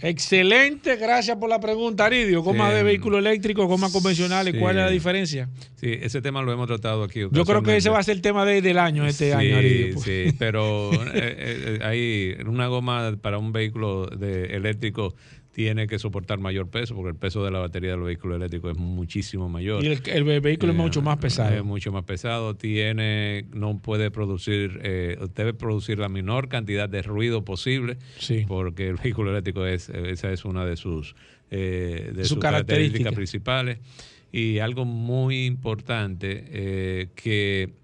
[0.00, 2.40] Excelente, gracias por la pregunta, Aridio.
[2.42, 2.76] Goma Sí.
[2.76, 4.60] de vehículo eléctrico, goma convencionales, Sí.
[4.60, 5.48] ¿cuál es la diferencia?
[5.74, 7.22] Sí, ese tema lo hemos tratado aquí.
[7.32, 9.56] Yo creo que ese va a ser el tema de- del año, este Sí, año,
[9.56, 9.98] Aridio.
[9.98, 15.14] Sí, pero eh, eh, hay una goma para un vehículo de eléctrico
[15.52, 18.76] tiene que soportar mayor peso porque el peso de la batería del vehículo eléctrico es
[18.78, 19.84] muchísimo mayor.
[19.84, 21.54] Y el, el vehículo es Eh, mucho más pesado.
[21.54, 22.56] Es mucho más pesado.
[22.56, 27.98] Tiene, no puede producir, eh, debe producir la menor cantidad de ruido posible.
[28.18, 28.44] Sí.
[28.48, 31.14] Porque el vehículo eléctrico es, esa es una de sus,
[31.50, 33.10] eh, de Su sus característica.
[33.10, 33.78] características principales.
[34.32, 37.74] Y algo muy importante eh, que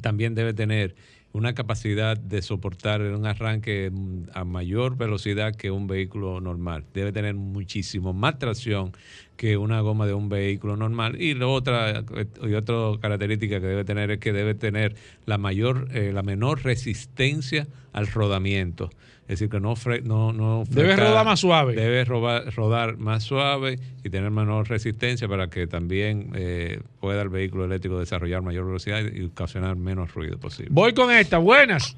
[0.00, 0.96] también debe tener
[1.32, 3.92] una capacidad de soportar un arranque
[4.34, 6.84] a mayor velocidad que un vehículo normal.
[6.92, 8.92] Debe tener muchísimo más tracción
[9.36, 11.20] que una goma de un vehículo normal.
[11.20, 15.88] Y otra, eh, y otra característica que debe tener es que debe tener la mayor,
[15.92, 18.90] eh, la menor resistencia al rodamiento.
[19.30, 21.74] Es decir, que no, fre- no, no Debe rodar más suave.
[21.76, 27.28] Debe robar- rodar más suave y tener menor resistencia para que también eh, pueda el
[27.28, 30.70] vehículo eléctrico desarrollar mayor velocidad y ocasionar menos ruido posible.
[30.72, 31.96] Voy con esta, buenas.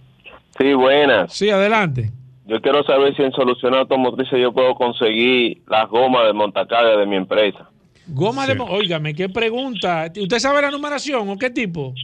[0.58, 1.32] Sí, buenas.
[1.32, 2.10] Sí, adelante.
[2.44, 7.06] Yo quiero saber si en Soluciones Automotrices yo puedo conseguir las gomas de montacarga de
[7.06, 7.70] mi empresa.
[8.08, 8.56] Goma de...
[8.56, 10.12] mo- Óigame, ¿qué pregunta?
[10.20, 11.94] ¿Usted sabe la numeración o qué tipo?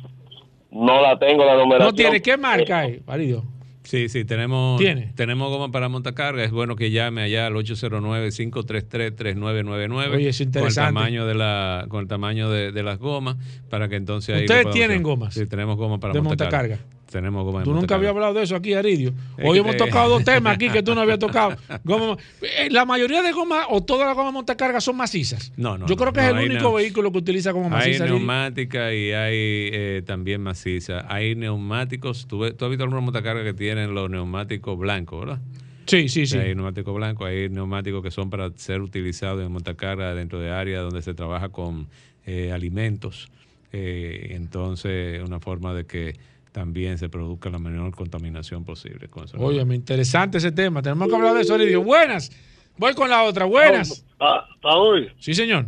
[0.71, 1.91] No la tengo la numeración.
[1.91, 3.45] No tiene, ¿qué marca es, Aridio?
[3.89, 5.13] Sí, sí, tenemos, ¿Tiene?
[5.17, 6.45] tenemos goma para montacarga.
[6.45, 10.95] Es bueno que llame allá al 809-533-3999 Oye, es con el interesante.
[10.95, 13.37] tamaño de la con el tamaño de, de las gomas
[13.71, 16.69] para que entonces ahí ¿Ustedes tienen gomas Sí, tenemos goma para de montacarga.
[16.77, 16.98] montacarga?
[17.11, 19.13] Tenemos goma de Tú nunca habías hablado de eso aquí, Aridio.
[19.43, 21.57] Hoy hemos tocado dos temas aquí que tú no habías tocado.
[21.85, 25.53] Goma- eh, la mayoría de gomas o todas las gomas montacarga son macizas.
[25.57, 27.65] No, no, Yo creo no, que no, es el hay único vehículo que utiliza como
[27.67, 28.05] Hay maciza.
[28.05, 28.19] Aridio.
[28.19, 29.37] neumática y hay
[29.73, 31.05] eh, también maciza.
[31.13, 32.27] Hay neumáticos.
[32.27, 35.39] ¿Tú, tú has visto alguna montacarga que tienen los neumáticos blancos, verdad?
[35.87, 36.37] Sí, sí, sí.
[36.37, 40.83] Hay neumáticos blancos, hay neumáticos que son para ser utilizados en montacarga dentro de áreas
[40.83, 41.87] donde se trabaja con
[42.27, 43.31] eh, alimentos.
[43.73, 46.15] Eh, entonces, una forma de que
[46.53, 49.37] también se produzca la menor contaminación posible con eso.
[49.39, 50.83] Oye, me interesante ese tema.
[50.83, 51.83] Tenemos que hablar de eso, Aridio.
[51.83, 52.31] Buenas.
[52.77, 53.45] Voy con la otra.
[53.45, 54.05] Buenas.
[54.19, 55.67] Pa- Paul, Sí, señor.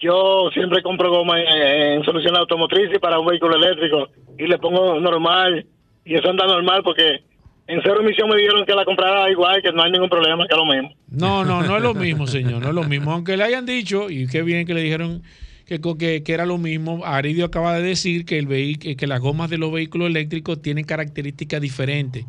[0.00, 1.46] yo siempre compro goma en,
[1.98, 5.66] en solución automotriz y para un vehículo eléctrico y le pongo normal
[6.04, 7.22] y eso anda normal porque
[7.66, 10.52] en cero emisión me dijeron que la comprara igual, que no hay ningún problema, que
[10.54, 10.94] es lo mismo.
[11.08, 12.60] No, no, no es lo mismo, señor.
[12.60, 13.10] No es lo mismo.
[13.12, 15.22] Aunque le hayan dicho, y qué bien que le dijeron
[15.66, 19.06] que, co- que, que era lo mismo, Aridio acaba de decir que, el vehi- que
[19.06, 22.24] las gomas de los vehículos eléctricos tienen características diferentes.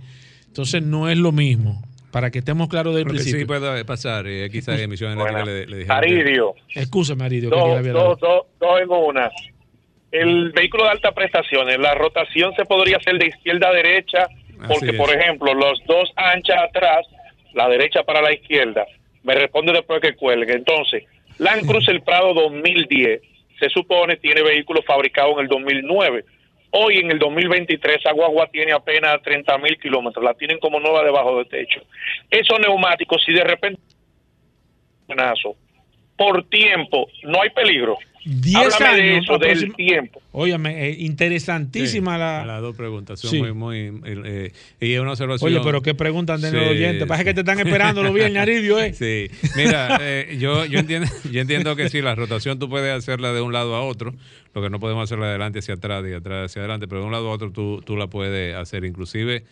[0.47, 1.81] Entonces no es lo mismo.
[2.11, 3.47] Para que estemos claros del que sí principio.
[3.47, 5.85] puede pasar, eh, quizás emisión eléctrica le, le.
[5.89, 9.29] Aridio, Escúchame, Aridio, dos, dos, dos, dos en una.
[10.11, 14.27] El vehículo de alta prestaciones, la rotación se podría hacer de izquierda a derecha,
[14.65, 17.05] porque, por ejemplo, los dos anchas atrás,
[17.53, 18.85] la derecha para la izquierda,
[19.23, 20.53] Me responde después que cuelgue.
[20.53, 21.03] Entonces,
[21.37, 23.21] Land Cruiser Prado 2010
[23.59, 26.25] se supone tiene vehículos fabricados en el 2009.
[26.71, 31.03] Hoy en el 2023 esa guagua tiene apenas 30 mil kilómetros, la tienen como nueva
[31.03, 31.81] debajo del techo.
[32.29, 33.81] Esos neumáticos, si de repente
[36.17, 37.97] por tiempo, no hay peligro.
[38.27, 40.19] 10 Háblame de años, eso, del tiempo.
[40.31, 42.43] Óyame, eh, interesantísima la...
[42.43, 43.37] Las dos preguntas son Sí.
[43.39, 44.01] muy, muy.
[44.03, 44.51] eh,
[44.81, 45.53] y es una observación.
[45.53, 47.07] Oye, pero qué preguntan de Sí, los oyentes.
[47.07, 48.93] Parece que te están esperando los viernes, Aridio, ¿eh?
[48.93, 53.31] Sí, mira, eh, yo, yo, entiendo, yo entiendo que sí, la rotación tú puedes hacerla
[53.31, 54.15] de un lado a otro,
[54.55, 57.05] lo que no podemos hacerla de adelante hacia atrás y atrás hacia adelante, pero de
[57.05, 59.43] un lado a otro tú, tú la puedes hacer, inclusive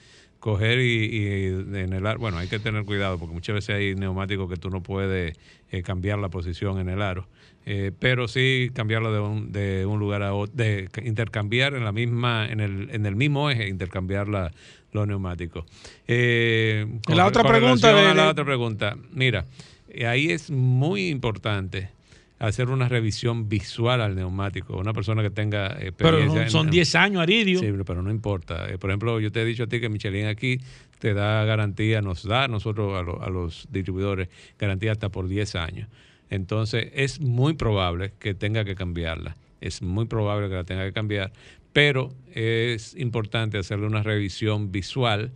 [0.43, 1.45] coger y, y
[1.77, 4.69] en el aro, bueno, hay que tener cuidado porque muchas veces hay neumáticos que tú
[4.69, 5.37] no puedes
[5.71, 7.29] eh, cambiar la posición en el aro,
[7.65, 11.93] eh, pero sí cambiarlo de un, de un lugar a otro, de intercambiar en la
[11.93, 14.51] misma, en el, en el mismo eje, intercambiar la,
[14.91, 15.63] los neumáticos.
[16.09, 19.45] Eh, con- La otra con pregunta de- la otra pregunta, mira,
[19.87, 21.87] eh, ahí es muy importante
[22.47, 24.77] hacer una revisión visual al neumático.
[24.77, 27.59] Una persona que tenga eh, Pero experiencia no- en- son 10 años, Aridio.
[27.59, 28.69] Sí, pero no importa.
[28.69, 30.59] Eh, por ejemplo, yo te he dicho a ti que Michelin aquí
[30.99, 34.29] te da garantía, nos da a nosotros, a, lo- a los distribuidores,
[34.59, 35.87] garantía hasta por 10 años.
[36.29, 39.35] Entonces, es muy probable que tenga que cambiarla.
[39.61, 41.31] Es muy probable que la tenga que cambiar,
[41.71, 45.31] pero es importante hacerle una revisión visual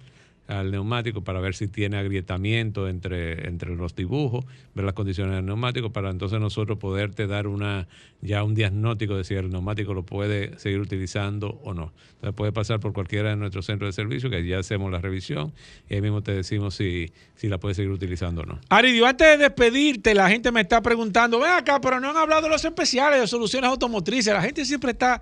[0.47, 5.45] al neumático para ver si tiene agrietamiento entre, entre los dibujos, ver las condiciones del
[5.45, 7.87] neumático, para entonces nosotros poderte dar una
[8.21, 11.93] ya un diagnóstico de si el neumático lo puede seguir utilizando o no.
[12.15, 15.53] Entonces puede pasar por cualquiera de nuestros centros de servicio, que ya hacemos la revisión,
[15.89, 18.59] y ahí mismo te decimos si, si la puede seguir utilizando o no.
[18.69, 22.43] Aridio, antes de despedirte, la gente me está preguntando, ven acá, pero no han hablado
[22.43, 24.33] de los especiales de soluciones automotrices.
[24.33, 25.21] La gente siempre está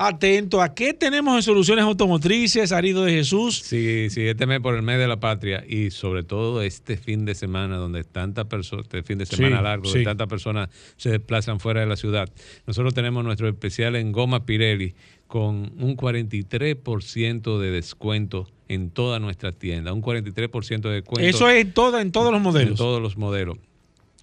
[0.00, 3.60] atento a qué tenemos en soluciones automotrices, Aridio de Jesús.
[3.64, 7.24] Sí, sí, este mes por el mes de la patria y sobre todo este fin
[7.24, 9.90] de semana donde tantas personas, este fin de semana Sí, largo, sí.
[9.90, 12.28] donde tantas personas se desplazan fuera de la ciudad.
[12.66, 14.94] Nosotros tenemos nuestro especial en Goma Pirelli
[15.26, 21.28] con un 43% de descuento en toda nuestra tienda, un 43% de descuento.
[21.28, 22.78] Eso es en, toda, en todos los En modelos.
[22.78, 23.58] todos los modelos.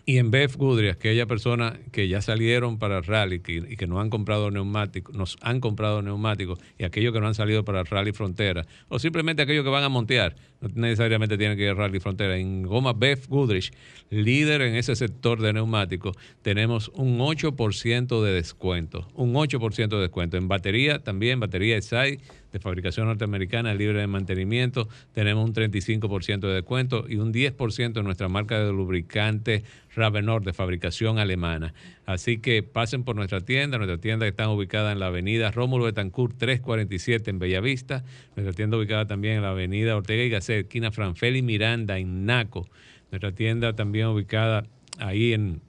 [0.07, 3.87] Y en BF Goodrich, que aquella persona que ya salieron para el rally y que
[3.87, 7.79] no han comprado neumáticos, nos han comprado neumáticos, y aquellos que no han salido para
[7.79, 10.35] el rally frontera, o simplemente aquellos que van a montear,
[10.73, 12.37] necesariamente tienen que ir al rally frontera.
[12.37, 13.71] En Goma BF Goodrich,
[14.09, 19.07] líder en ese sector de neumáticos, tenemos un 8% de descuento.
[19.13, 20.37] Un 8% de descuento.
[20.37, 22.19] En batería también, batería SAI
[22.55, 28.05] de fabricación norteamericana, libre de mantenimiento, tenemos un 35% de descuento y un 10% en
[28.05, 29.63] nuestra marca de lubricante
[29.93, 31.73] Ravenor de fabricación alemana.
[32.05, 36.37] Así que pasen por nuestra tienda, nuestra tienda está ubicada en la avenida Rómulo Betancourt
[36.37, 38.05] 347 en Bellavista,
[38.37, 42.67] nuestra tienda ubicada también en la avenida Ortega y Gasset, esquina Franfeli Miranda en Naco,
[43.11, 44.65] nuestra tienda también ubicada
[44.97, 45.61] ahí en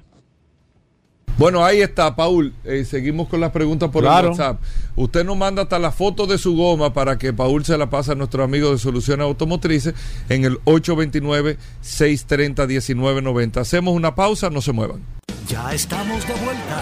[1.36, 2.52] Bueno, ahí está, Paul.
[2.62, 4.28] Eh, seguimos con las preguntas por Claro.
[4.28, 4.62] el WhatsApp.
[4.94, 8.12] Usted nos manda hasta la foto de su goma para que Paul se la pase
[8.12, 9.94] a nuestro amigo de Soluciones Automotrices
[10.28, 13.56] en el 829-630-1990.
[13.56, 15.00] Hacemos una pausa, no se muevan.
[15.48, 16.80] Ya estamos de vuelta.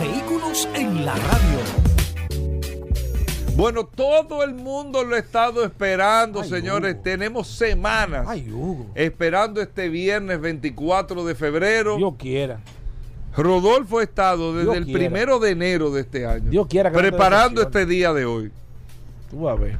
[0.00, 1.87] Vehículos en la radio.
[3.58, 7.02] Bueno, todo el mundo lo ha estado esperando, señores.
[7.02, 8.86] Tenemos semanas Ay, Hugo.
[8.94, 11.96] esperando este viernes 24 de febrero.
[11.96, 12.60] Dios quiera.
[13.36, 14.98] Rodolfo ha estado desde Dios el quiera.
[15.00, 16.50] primero de enero de este año.
[16.50, 18.52] Dios quiera que no te preparando este día de hoy.
[19.28, 19.76] Tú a ver.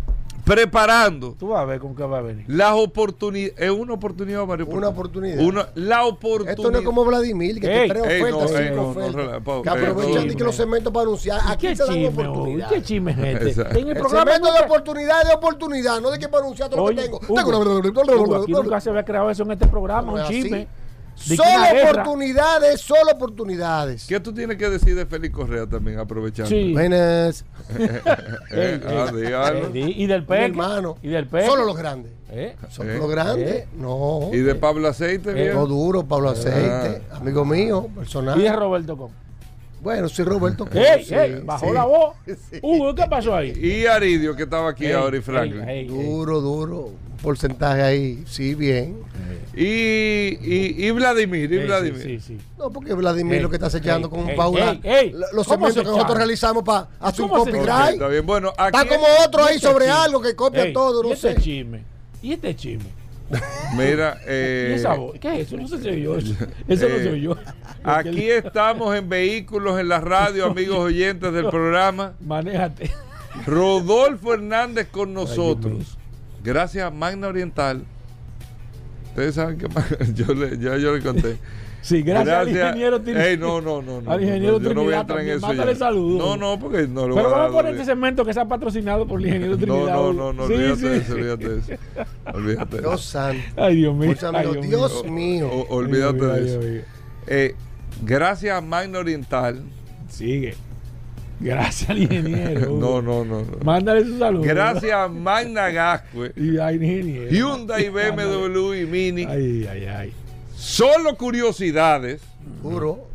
[0.48, 2.44] Preparando Tú vas a ver con qué va a venir.
[2.48, 3.54] las oportunidades.
[3.58, 4.66] ¿Es una oportunidad, Mario?
[4.66, 5.38] Una oportunidad.
[5.44, 6.56] Una- la oportunidad.
[6.58, 8.82] Esto no es como Vladimir, que Ey, te trae ey, ofertas, no, ey, cinco no,
[8.82, 9.14] no, ofertas.
[9.14, 11.40] relaja, pa- que eh, aprovechan no, de que los segmentos para anunciar.
[11.46, 12.72] Aquí ¿Qué se dan oportunidades.
[12.72, 13.60] ¿Qué chisme es este?
[13.62, 16.70] En el El programa segmento de nunca- oportunidad de oportunidad, no de que para anunciar
[16.70, 17.18] todo lo que tengo.
[17.18, 20.26] Hugo, Tengo Hugo, aquí una- nunca se había creado eso en este programa, un No
[20.28, 20.66] chisme.
[21.18, 21.42] Solo
[21.82, 24.06] oportunidades, solo oportunidades.
[24.06, 26.48] ¿Qué tú tienes que decir de Félix Correa también, aprovechando?
[26.50, 26.72] Sí.
[26.72, 27.44] Buenas.
[28.50, 29.52] Eh, ah.
[29.74, 30.44] Eh, y del Mi peque.
[30.46, 30.96] hermano.
[31.02, 31.46] Y del peque.
[31.46, 32.12] Solo los grandes.
[32.30, 32.96] Eh, Eh.
[32.98, 33.50] los grandes.
[33.50, 33.68] Eh.
[33.76, 34.30] No.
[34.32, 35.66] ¿Y de Pablo Aceite, No viejo?
[35.66, 37.02] duro, Pablo Aceite.
[37.12, 38.38] Amigo mío, personal.
[38.38, 39.10] Y de Roberto Com.
[39.80, 40.66] Bueno, sí, Roberto.
[40.72, 41.40] ¡Ey, sí, ey!
[41.44, 41.72] Bajó sí.
[41.72, 42.16] la voz.
[42.62, 43.52] Hugo, ¿qué pasó ahí?
[43.56, 45.68] Y Aridio, que estaba aquí Ey, ahora, y Franklin.
[45.68, 45.86] ey, ey.
[45.86, 46.90] Duro, duro.
[47.22, 48.96] Porcentaje ahí, sí, bien.
[49.54, 52.00] Y, y, y Vladimir, y Ey, Vladimir.
[52.02, 52.44] Sí, sí, sí.
[52.56, 54.70] No, porque Vladimir Ey, lo que está acechando ey, con ey, Paula.
[54.70, 55.10] ey, ey.
[55.12, 57.94] la- Los ¿Cómo segmentos que nosotros realizamos para hacer un copyright.
[57.94, 58.24] está bien.
[58.24, 60.00] Bueno, aquí, Está como otro ahí este sobre chisme?
[60.00, 61.40] algo que copia Ey, todo, ¿y no este sé.
[61.40, 61.82] chisme?
[62.22, 62.88] ¿Y este chisme?
[63.76, 65.18] mira, ¿Y eh, esa voz?
[65.18, 65.56] ¿Qué es eso?
[65.56, 66.16] No sé si yo.
[66.16, 66.34] Eso,
[66.68, 67.36] eso no eh, soy yo.
[67.82, 72.12] aquí estamos en Vehículos en la Radio, amigos oyentes del programa.
[72.20, 72.90] Manéjate.
[73.44, 75.97] Rodolfo Hernández con nosotros.
[76.48, 77.82] Gracias a Magna Oriental.
[79.10, 79.66] Ustedes saben que
[80.14, 81.36] yo le, yo, yo le conté.
[81.80, 83.26] Sí, gracias, al ingeniero Trinidad.
[83.28, 84.10] Ey, no, no, no, no.
[84.10, 85.46] Al no, ingeniero no, yo no voy a Trinidad entrar en eso.
[85.46, 85.78] Mándale ya.
[85.78, 86.18] saludos.
[86.18, 88.44] No, no, porque no lo Pero voy a vamos a poner este segmento que está
[88.48, 89.94] patrocinado por el ingeniero No, Trinidad.
[89.94, 90.12] no, Hugo.
[90.12, 90.86] no, no, Sí, olvídate sí.
[90.88, 91.72] de eso, olvídate de eso.
[92.34, 93.42] Olvídate de Dios santo.
[93.56, 94.14] Ay, Dios mío.
[94.34, 95.48] Ay, Dios mío.
[95.50, 96.60] o- olvídate Ay, Dios de eso.
[96.60, 96.84] Dios.
[97.28, 97.54] Eh,
[98.02, 99.62] gracias a Magna Oriental.
[100.08, 100.56] Sigue.
[101.40, 102.70] Gracias al ingeniero.
[102.78, 103.42] No, no, no.
[103.42, 103.58] no.
[103.64, 104.42] Mándale su saludo.
[104.42, 107.30] Gracias a Magna Gascue, Y al ingeniero.
[107.30, 107.88] Hyundai.
[107.88, 109.24] BMW y Mini.
[109.24, 110.12] Ay, ay, ay.
[110.56, 112.20] Solo curiosidades.
[112.62, 113.06] Duro.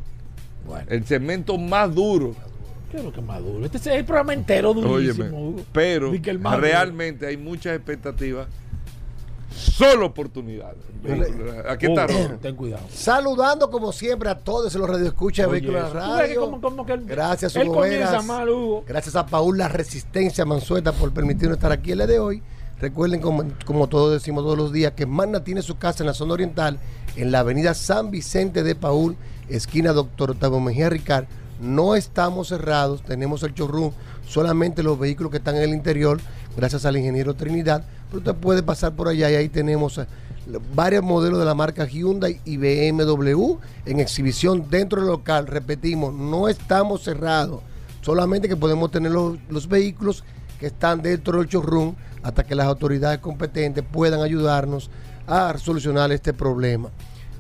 [0.66, 2.36] Bueno, El segmento más duro.
[2.92, 3.66] ¿qué es lo que es más duro?
[3.66, 5.26] Este es el programa entero durísimo.
[5.26, 6.12] Óyeme, pero
[6.60, 8.48] realmente hay muchas expectativas.
[9.56, 10.78] Solo oportunidades.
[11.70, 12.42] Aquí está Robert.
[12.42, 12.84] ten cuidado.
[12.92, 16.42] Saludando como siempre a todos los radioescuchas de Vehículos que Radio.
[16.42, 17.82] como- como que él- Gracias, Él Hugo
[18.24, 18.84] mal, Hugo.
[18.88, 22.42] Gracias a Paul La Resistencia Mansueta por permitirnos estar aquí el día de hoy.
[22.80, 26.14] Recuerden, como, como todos decimos todos los días, que Magna tiene su casa en la
[26.14, 26.80] zona oriental,
[27.16, 29.16] en la avenida San Vicente de Paul,
[29.48, 31.26] esquina Doctor Octavio Mejía Ricard.
[31.62, 33.92] No estamos cerrados, tenemos el showroom,
[34.28, 36.20] solamente los vehículos que están en el interior,
[36.56, 37.84] gracias al ingeniero Trinidad.
[38.08, 40.06] Pero usted puede pasar por allá y ahí tenemos eh,
[40.74, 45.48] varios modelos de la marca Hyundai y BMW en exhibición dentro del local.
[45.48, 47.62] Repetimos, no estamos cerrados
[48.02, 50.24] solamente que podemos tener los, los vehículos
[50.60, 54.92] que están dentro del showroom hasta que las autoridades competentes puedan ayudarnos
[55.28, 56.90] a solucionar este problema.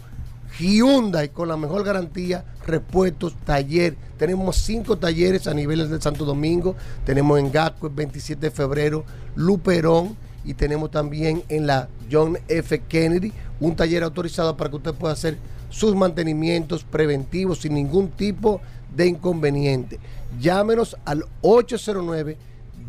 [0.58, 3.96] Hyundai con la mejor garantía, repuestos, taller.
[4.18, 6.74] Tenemos cinco talleres a niveles de Santo Domingo.
[7.04, 9.04] Tenemos en Gasco el 27 de febrero,
[9.34, 12.82] Luperón y tenemos también en la John F.
[12.88, 15.38] Kennedy un taller autorizado para que usted pueda hacer
[15.70, 18.60] sus mantenimientos preventivos sin ningún tipo
[18.94, 19.98] de inconveniente.
[20.40, 22.36] Llámenos al 809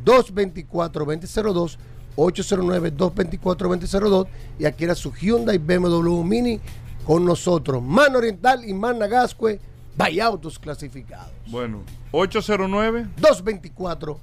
[0.06, 1.78] 224-2002,
[2.16, 4.28] 809-224-2002
[4.60, 6.62] y adquiera su Hyundai BMW Mini
[7.06, 7.82] con nosotros.
[7.84, 9.60] Mano Oriental y Magna Gascue,
[9.96, 11.32] by autos clasificados.
[11.48, 13.08] Bueno, 809.
[13.22, 14.18] 224-2002.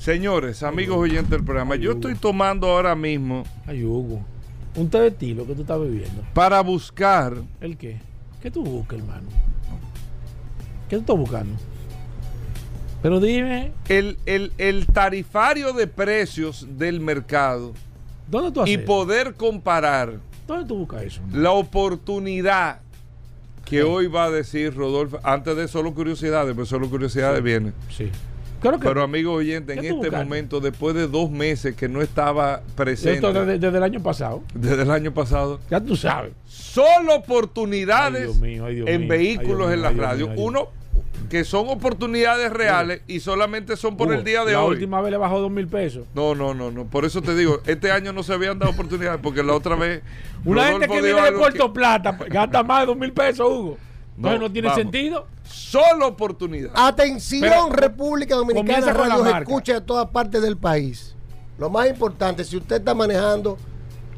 [0.00, 4.20] Señores, amigos oyentes del programa, yo estoy tomando ahora mismo Ay, Hugo.
[4.74, 6.22] Un té de estilo que tú estás bebiendo.
[6.34, 8.00] para buscar ¿El qué?
[8.40, 9.28] ¿Qué tú buscas, hermano?
[10.88, 11.54] ¿Qué tú estás buscando?
[13.00, 17.72] Pero dime, el, el- el tarifario de precios del mercado
[18.28, 18.74] ¿dónde tú haces?
[18.74, 21.20] y poder comparar ¿Dónde tú buscas eso?
[21.32, 22.80] la oportunidad
[23.64, 25.18] que hoy va a decir Rodolfo.
[25.22, 27.72] Antes de solo curiosidades, pues solo curiosidades viene.
[27.90, 28.10] Sí.
[28.60, 31.88] Creo que Pero amigos oyentes, en ¿Qué tú este momento, después de dos meses que
[31.88, 34.42] no estaba presente esto desde, desde el año pasado.
[34.54, 36.32] desde el año pasado, Ya tú sabes.
[36.46, 40.30] solo oportunidades Ay, Dios mío, ay, Dios en mío, vehículos ay, Dios en la radio.
[40.36, 40.68] Uno,
[41.28, 44.74] que son oportunidades reales y solamente son por Hugo, el día de la hoy.
[44.74, 46.04] última vez le bajó dos mil pesos.
[46.14, 46.84] No, no, no, no.
[46.84, 50.02] Por eso te digo, este año no se habían dado oportunidades porque la otra vez.
[50.44, 53.12] Una Rodolfo gente que viene de Puerto que- Plata pues, gasta más de dos mil
[53.12, 53.78] pesos, Hugo.
[54.16, 54.82] Entonces no, tiene vamos.
[54.82, 55.26] sentido.
[55.44, 56.70] Solo oportunidad.
[56.74, 61.14] Atención, Pero, República Dominicana, la radio escucha de todas partes del país.
[61.58, 63.56] Lo más importante, si usted está manejando,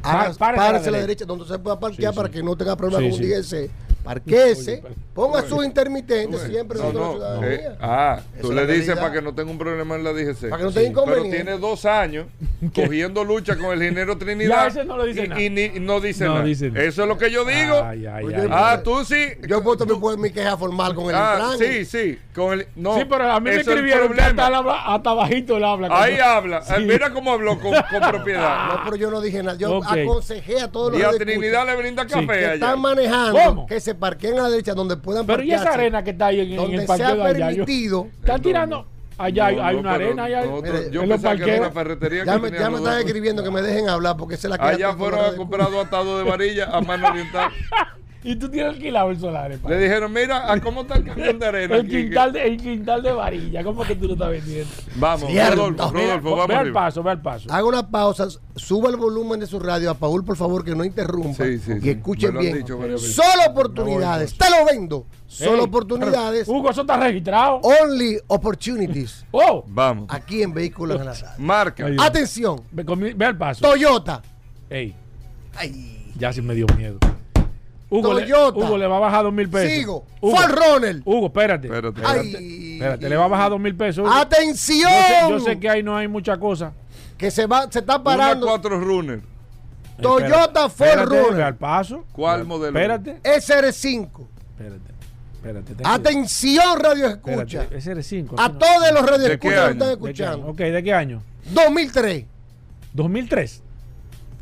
[0.02, 0.90] párese a la la derecha.
[1.00, 2.34] derecha donde se pueda parquear Sí, para sí.
[2.34, 3.56] que no tenga problemas Sí, con sí.
[3.56, 3.70] DGC.
[4.04, 9.22] Pero- ponga sus intermitentes siempre No, la eh, ah, Esa tú le dices para que
[9.22, 10.50] no tenga un problema en la DGC.
[10.50, 11.36] Para que no tenga Pero inconveniente.
[11.36, 12.26] tiene dos años
[12.74, 14.62] cogiendo lucha con el ingeniero Trinidad.
[14.62, 15.40] Ya, ese no le dice y, nada.
[15.40, 16.44] y ni- no dice No nada.
[16.44, 16.66] dice.
[16.74, 17.80] Eso es lo que yo digo.
[17.84, 18.80] Ay, ay, Oye, ay, ah, ay.
[18.84, 19.24] tú sí.
[19.48, 22.18] Yo puedo también poner mi queja formal con el Ah, sí, sí.
[22.34, 24.46] Con el, no, sí, pero a mí me escribieron que hasta,
[24.94, 25.88] hasta bajito él habla.
[25.90, 26.62] Ahí cuando- habla.
[26.62, 26.72] Sí.
[26.76, 28.68] Eh, Mira cómo habló con, con propiedad.
[28.74, 29.56] No, pero yo no dije nada.
[29.56, 32.54] Yo aconsejé a todos los Y a Trinidad le brinda Sí, café que allá.
[32.54, 36.10] están manejando que se parqueen a la derecha donde puedan Pero y esa arena que
[36.10, 37.46] está ahí en, en donde el sea parqueo de allá.
[37.48, 38.08] permitido.
[38.20, 38.86] Están tirando.
[39.16, 40.24] Allá hay, No, hay no, una pero arena.
[40.24, 41.74] Allá, nosotros- Mire, yo en los pensaba que era una parqueos.
[41.74, 44.56] ferretería Ya que me, ya me están escribiendo que me dejen hablar porque es la
[44.56, 47.50] Allá fueron a comprar dos atados de varilla a mano oriental.
[48.26, 49.50] Y tú tienes alquilado el solar.
[49.68, 51.76] Le dijeron, mira, ¿a ¿cómo está el camión de arena?
[51.76, 53.62] El quintal, de, el quintal de varilla.
[53.62, 54.70] ¿Cómo que tú lo estás vendiendo?
[54.96, 55.56] Vamos, Cierto.
[55.56, 56.80] Rodolfo, Rodolfo, Ve vamos al arriba.
[56.80, 57.52] paso, ve al paso.
[57.52, 60.84] Haga una pausa, suba el volumen de su radio a Paul, por favor, que no
[60.84, 61.44] interrumpa.
[61.44, 61.90] Sí, sí, y sí.
[61.90, 62.56] escuchen bien.
[62.56, 62.78] dicho.
[62.98, 64.38] Solo oportunidades.
[64.38, 65.06] Te lo vendo.
[65.26, 66.48] Solo Ey, oportunidades.
[66.48, 67.56] Hugo, eso está registrado.
[67.62, 69.26] Only opportunities.
[69.32, 70.06] Oh, Vamos.
[70.10, 71.26] Aquí en Vehículos en la Radio.
[71.38, 71.84] Marca.
[71.86, 72.62] Ay, Atención.
[72.70, 73.60] ve, ve al paso.
[73.60, 74.22] Toyota.
[74.70, 74.94] Ey,
[75.56, 76.12] Ay.
[76.16, 76.98] ya sí me dio miedo.
[77.90, 78.58] Hugo, le, Toyota.
[78.58, 79.70] Hugo le va a bajar dos mil pesos.
[79.70, 80.04] Sigo.
[80.20, 81.02] Hugo, Ford Runner.
[81.04, 81.66] Hugo, espérate.
[81.68, 82.00] Espérate.
[82.04, 82.72] Ay.
[82.74, 84.04] Espérate, le va a bajar dos mil pesos.
[84.04, 84.12] Hugo.
[84.12, 84.90] Atención.
[84.90, 86.72] Yo sé, yo sé que ahí no hay mucha cosa.
[87.16, 88.46] Que se va, se está Una parando.
[88.46, 89.20] cuatro runner.
[90.00, 91.42] Toyota Espérate, Ford Runner.
[91.42, 92.04] al paso.
[92.12, 92.76] ¿Cuál modelo?
[92.76, 94.08] Espérate, SR5.
[94.50, 94.94] espérate.
[95.36, 95.74] Espérate.
[95.74, 97.42] ten Atención, radio escucha.
[97.42, 98.36] Espérate, ese eres 5.
[98.38, 100.46] A todos los radio ¿De qué escucha que están escuchando.
[100.48, 101.22] Ok, ¿de qué año?
[101.52, 102.24] 2003.
[102.94, 103.62] 2003.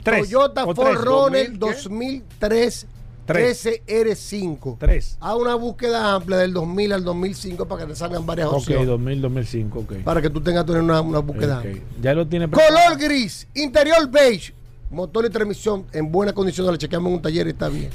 [0.03, 0.30] Tres.
[0.30, 0.97] Toyota Ford.
[0.97, 2.26] Runner 2000 ¿qué?
[2.38, 2.86] 2003
[3.24, 3.64] Tres.
[3.66, 4.76] SR5.
[4.78, 5.16] Tres.
[5.20, 8.86] Haga una búsqueda amplia del 2000 al 2005 para que te salgan varias Ok, opciones.
[8.88, 9.92] 2000, 2005, ok.
[10.04, 11.82] Para que tú tengas tú una, una búsqueda Ok, amplia.
[12.00, 14.52] Ya lo tiene Color gris, interior beige,
[14.90, 16.72] motor y transmisión en buenas condiciones.
[16.72, 17.90] Le chequeamos en un taller y está bien.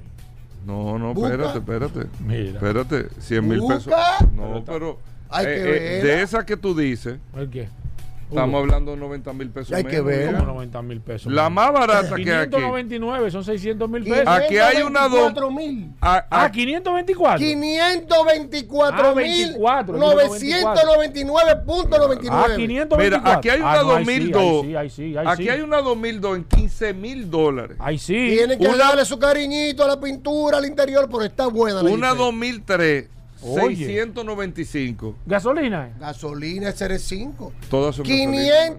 [0.65, 1.30] No, no, Busca.
[1.32, 2.07] espérate, espérate.
[2.20, 2.51] Mira.
[2.51, 3.86] Espérate, 100 mil pesos.
[3.86, 4.18] Busca.
[4.34, 4.97] No, pero.
[5.30, 6.03] Hay que eh, ver.
[6.03, 7.68] de esa que tú dices, ¿El qué?
[8.30, 9.73] Estamos hablando de 90 mil pesos.
[9.73, 10.05] Hay que menos.
[10.05, 10.34] ver.
[10.36, 11.32] Como 90 mil pesos.
[11.32, 12.55] La más barata que hay aquí.
[12.55, 14.28] 599 son 600 mil pesos.
[14.28, 15.95] Aquí hay una dos- 524.000.
[16.01, 17.39] A- Ah, a- 524.
[17.39, 22.30] 524 Ah, mil 24, 999.99.
[22.30, 22.97] Ah, 524.
[22.97, 24.43] Mira, aquí hay una Ah, no, ahí sí, 2002.
[24.43, 27.78] ahí sí, ahí sí, ahí aquí hay una 2002 en 15 mil dólares.
[27.80, 28.13] Ahí sí.
[28.36, 31.89] Tienen que Una- darle su cariñito a la pintura, al interior, pero está buena la
[31.89, 32.15] Una jipeta.
[32.15, 33.09] 2003,
[33.47, 33.85] Oye.
[33.85, 35.15] 695.
[35.25, 35.89] Gasolina.
[35.99, 37.51] Gasolina SR5.
[37.69, 38.77] Todas son gasolina.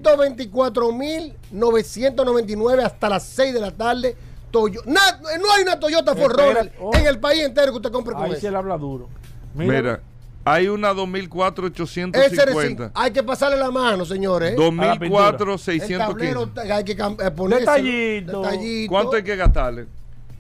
[1.52, 4.16] 524.999 hasta las 6 de la tarde.
[4.50, 6.38] Toyo- Na- no hay una Toyota Ford
[6.80, 6.94] oh.
[6.96, 8.40] en el país entero que usted compre con Ahí eso.
[8.40, 9.08] se le habla duro.
[9.54, 10.00] Mira,
[10.44, 12.08] hay una 2004 SR5.
[12.16, 12.92] 850.
[12.94, 14.52] Hay que pasarle la mano, señores.
[14.52, 14.56] ¿eh?
[14.56, 15.98] 2004 El 615.
[15.98, 18.40] tablero hay que eh, ponerse Detallito.
[18.42, 18.90] detallito.
[18.90, 19.86] ¿Cuánto hay que gastarle?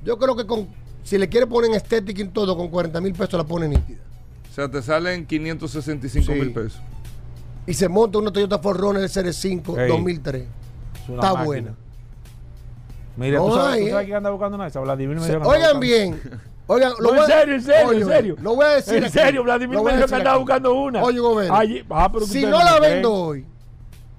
[0.04, 0.68] Yo creo que con
[1.04, 3.98] si le quiere poner en estética y todo, con 40 mil pesos la pone nítida.
[4.58, 6.32] O sea, te salen 565 Sí.
[6.32, 6.80] mil pesos.
[7.64, 9.88] Y se monta una Toyota Ford Runner SR5 Ey.
[9.88, 10.42] 2003.
[10.42, 11.44] Es una Está máquina.
[11.44, 11.74] buena.
[13.16, 14.06] Mira, No ¿tú sabes, hay, tú sabes eh.
[14.06, 14.68] quién anda buscando nada?
[14.68, 16.30] Esa Vladimir me Se- dijo que andaba oigan buscando.
[16.30, 16.40] bien.
[16.66, 18.36] Oigan, No, en voy a- serio, en serio, Oye, en serio.
[18.42, 18.94] Lo voy a decir.
[18.96, 19.12] En aquí.
[19.12, 21.02] serio, Vladimir Lo me que andaba buscando una.
[21.04, 22.92] Oye, Gobernador, Allí- ah, si no la creen.
[22.94, 23.46] vendo hoy,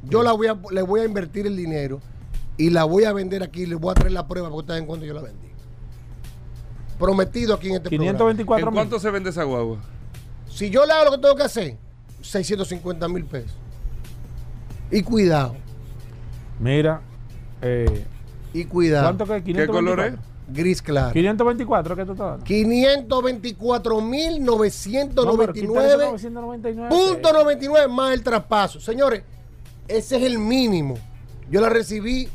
[0.04, 2.00] yo la voy a, le voy a invertir el dinero
[2.56, 3.66] y la voy a vender aquí.
[3.66, 5.50] Le voy a traer la prueba para que ustedes den cuenta yo la vendí.
[6.98, 8.12] Prometido aquí en este programa.
[8.18, 9.78] 524 ¿En cuánto se vende esa guagua?
[10.50, 11.78] Si yo le hago lo que tengo que hacer,
[12.22, 13.56] 650 mil pesos.
[14.92, 15.56] Y cuidado,
[16.60, 17.02] Mira,
[17.62, 18.06] eh,
[18.54, 19.06] y cuidado.
[19.06, 19.44] ¿cuánto que es?
[19.44, 20.14] ¿Qué color es?
[20.14, 20.30] 524.
[20.52, 21.14] Gris claro.
[21.14, 22.44] 524, ¿qué tú estás dando?
[22.46, 28.80] 524 mil No, pero quítale esos 999 Punto 99 más el traspaso.
[28.80, 29.24] Señores,
[29.88, 30.98] ese es el mínimo.
[31.50, 32.30] Yo la recibí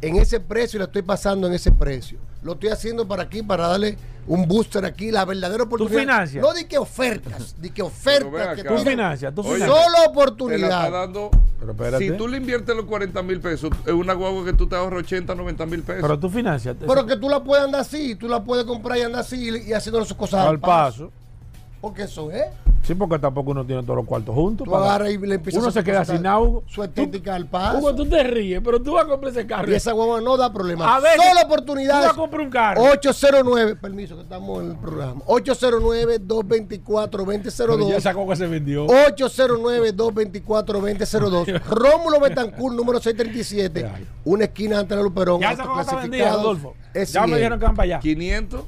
[0.00, 2.18] en ese precio y la estoy pasando en ese precio.
[2.42, 3.96] Lo estoy haciendo para aquí, para darle
[4.28, 6.00] un booster aquí, la verdadera oportunidad.
[6.00, 6.42] financias?
[6.42, 8.56] No di que ofertas, di que ofertas.
[8.56, 8.64] que.
[8.64, 9.68] Tú financias, tú Oye, financias.
[9.76, 10.90] Solo Te la está oportunidad.
[10.90, 11.30] dando.
[11.58, 12.08] Pero espérate.
[12.10, 15.00] Si tú le inviertes los 40 mil pesos, es una guagua que tú te ahorras
[15.04, 16.02] 80, 90 mil pesos.
[16.02, 16.76] Pero tú financias.
[16.86, 19.70] Pero que tú la puedes andar así, tú la puedes comprar y andar así y,
[19.70, 21.10] y haciendo sus cosas al paso.
[21.86, 22.42] Porque eso es.
[22.82, 24.64] Sí, porque tampoco uno tiene todos los cuartos juntos.
[24.64, 26.62] Tú para- y le Uno a se queda sin agua.
[26.66, 27.78] Su estética al paso.
[27.78, 29.70] Hugo, tú te ríes, pero tú vas a comprar ese carro.
[29.70, 30.96] Y esa guagua no da problema.
[30.96, 32.06] A ver, Solo Tú oportunidades.
[32.06, 32.82] vas a comprar un carro.
[32.82, 35.20] 809, permiso que estamos en el programa.
[35.26, 37.76] 809-224-2002.
[37.76, 38.86] Pero ya esa guagua se vendió.
[38.88, 41.62] 809-224-2002.
[41.70, 43.88] Rómulo Betancourt, número 637.
[44.24, 45.40] Una esquina ante la Luperón.
[45.40, 46.32] Ya esa guagua está vendida.
[46.32, 46.74] Adolfo.
[46.92, 48.00] Es Ya me dijeron que van para allá.
[48.00, 48.60] 500.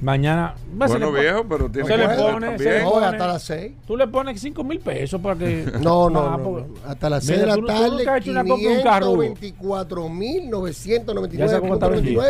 [0.00, 0.54] Mañana.
[0.80, 3.06] va, se Bueno, le viejo, pero tiene se que le pone, se le no, pone-
[3.06, 3.72] hasta las 6.
[3.86, 5.64] Tú le pones 5 mil pesos para que.
[5.80, 6.74] No, no, Ah, no, porque- no.
[6.90, 7.90] Hasta las Mira, 6 de la tarde.
[7.98, 9.22] nunca has hecho una compra de un carro, Hugo.
[9.22, 11.38] 524.999.99.
[11.38, 12.22] Ya sé cómo está vendido.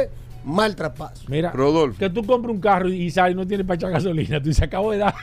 [0.45, 1.23] Mal traspaso.
[1.29, 1.99] Mira, Rodolfo.
[2.01, 4.41] que tú compras un carro y sales y no tienes para echar gasolina.
[4.41, 5.15] Tú dices, acabo de dar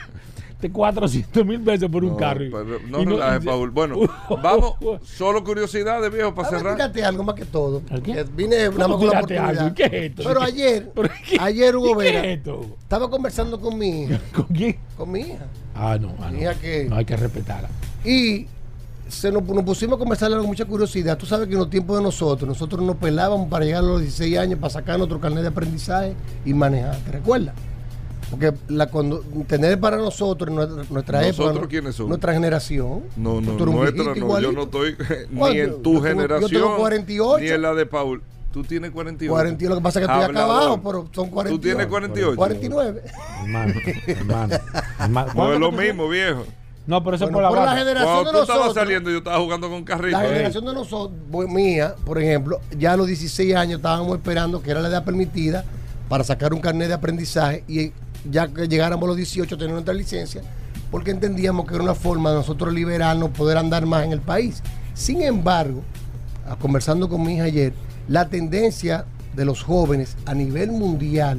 [0.60, 2.44] de 400 mil pesos por un No, carro.
[2.50, 3.70] pero no y relajes, y- Paul.
[3.70, 3.96] Bueno,
[4.42, 4.74] vamos.
[5.04, 6.74] Solo curiosidades, viejo, para cerrar.
[6.74, 7.82] tírate algo más que todo.
[7.90, 8.12] ¿El qué?
[8.12, 9.50] Que Vine más la tírate algo?
[9.66, 9.74] oportunidad.
[9.74, 10.22] ¿Qué es esto?
[10.26, 12.40] Pero ayer, ¿Pero qué- ayer Hugo ¿y qué Vera, es
[12.82, 14.20] estaba conversando con mi hija.
[14.34, 14.76] ¿Con quién?
[14.96, 15.46] Con mi hija.
[15.74, 16.38] Ah, no, ah, no.
[16.60, 17.68] Que- No hay que respetarla.
[18.04, 18.46] Y
[19.08, 21.16] se nos, nos pusimos a conversar con mucha curiosidad.
[21.18, 24.00] Tú sabes que en los tiempos de nosotros, nosotros nos pelábamos para llegar a los
[24.00, 26.14] 16 años para sacar nuestro carnet de aprendizaje
[26.44, 26.96] y manejar.
[26.98, 27.54] ¿Te recuerdas?
[28.30, 32.08] Porque la, cuando, tener para nosotros, en nuestra, nuestra ¿Nosotros época, quiénes somos?
[32.10, 33.02] nuestra generación.
[33.16, 33.66] No, no, nuestra
[34.14, 34.40] no.
[34.40, 34.96] Yo no estoy
[35.30, 36.50] ni en Yo tu tengo- yo generación.
[36.50, 37.38] tengo 48.
[37.44, 38.22] Ni en la de Paul.
[38.52, 39.32] Tú tienes 48.
[39.32, 40.52] 48, lo que pasa es que estoy Hablador.
[40.52, 41.56] acabado, pero son 48.
[41.56, 42.36] Tú tienes 48.
[42.36, 43.02] 49.
[43.42, 43.74] Hermano,
[44.06, 44.54] hermano.
[44.98, 45.32] hermano.
[45.34, 46.44] No es lo ¿Cuánto tú- mismo, viejo.
[46.86, 48.74] No, pero eso Bueno, es por la por la generación Cuando de tú nosotros.
[48.74, 50.18] saliendo, yo estaba jugando con carrito.
[50.18, 54.70] La generación de nosotros, mía, por ejemplo, ya a los 16 años estábamos esperando que
[54.72, 55.64] era la edad permitida
[56.08, 57.92] para sacar un carnet de aprendizaje y
[58.28, 60.42] ya que llegáramos a los 18 tener nuestra licencia,
[60.90, 64.62] porque entendíamos que era una forma de nosotros liberarnos, poder andar más en el país.
[64.94, 65.82] Sin embargo,
[66.48, 67.72] a- conversando con mi hija ayer,
[68.08, 71.38] la tendencia de los jóvenes a nivel mundial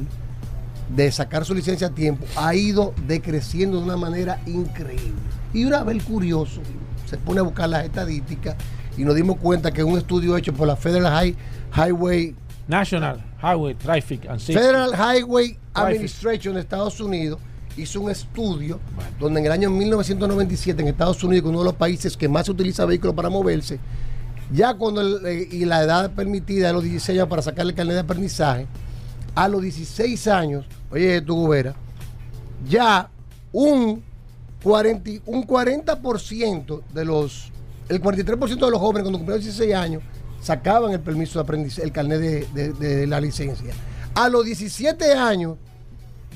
[0.96, 5.12] de sacar su licencia a tiempo ha ido decreciendo de una manera increíble.
[5.52, 6.60] Y una vez curioso,
[7.08, 8.56] se pone a buscar las estadísticas
[8.96, 11.36] y nos dimos cuenta que un estudio hecho por la Federal High-
[11.76, 12.34] Highway
[12.68, 14.54] National Highway Traffic and Safety.
[14.54, 15.58] Federal Highway.
[15.74, 17.38] Administration de Estados Unidos
[17.76, 18.78] hizo un estudio
[19.18, 22.52] donde en el año 1997 en Estados Unidos, uno de los países que más se
[22.52, 23.78] utiliza vehículos para moverse,
[24.52, 27.74] ya cuando el- eh, y la edad permitida de los 16 años para sacar el
[27.74, 28.66] carnet de aprendizaje,
[29.34, 31.74] a los 16 años, oye, tu gobera,
[32.68, 33.08] ya
[33.52, 34.02] un
[34.62, 37.50] 40, y- un 40% de los,
[37.88, 40.02] el 43% de los jóvenes cuando cumplieron 16 años
[40.42, 43.72] sacaban el permiso de aprendizaje, el carnet de, de- de la licencia.
[44.14, 45.56] A los 17 años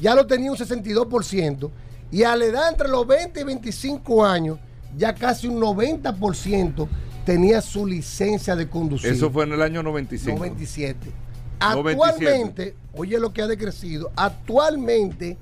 [0.01, 1.71] ya lo tenía un 62%
[2.11, 4.59] y a la edad entre los 20 y 25 años
[4.97, 6.89] ya casi un 90%
[7.25, 9.11] tenía su licencia de conducir.
[9.11, 10.39] Eso fue en el año 95.
[10.39, 10.99] 97.
[10.99, 11.15] 97.
[11.59, 15.37] Actualmente, oye lo que ha decrecido, actualmente,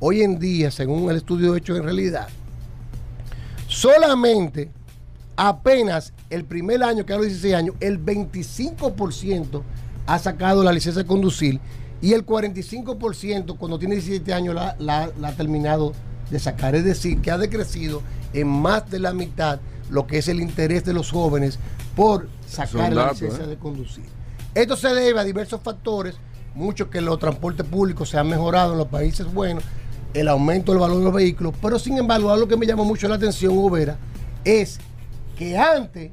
[0.00, 2.28] hoy en día, según el estudio hecho en realidad,
[3.66, 4.70] solamente
[5.36, 9.62] apenas el primer año, que a los 16 años, el 25%
[10.14, 11.60] ha sacado la licencia de conducir
[12.02, 15.92] y el 45% cuando tiene 17 años la, la- la ha terminado
[16.30, 16.74] de sacar.
[16.74, 19.60] Es decir, que ha decrecido en más de la mitad
[19.90, 21.58] lo que es el interés de los jóvenes
[21.96, 23.48] por sacar la licencia ¿eh?
[23.48, 24.04] de conducir.
[24.54, 26.16] Esto se debe a diversos factores,
[26.54, 29.62] muchos que los transportes públicos se han mejorado en los países buenos,
[30.14, 33.06] el aumento del valor de los vehículos, pero sin embargo, algo que me llamó mucho
[33.08, 33.96] la atención, Ubera,
[34.44, 34.78] es
[35.38, 36.10] que antes,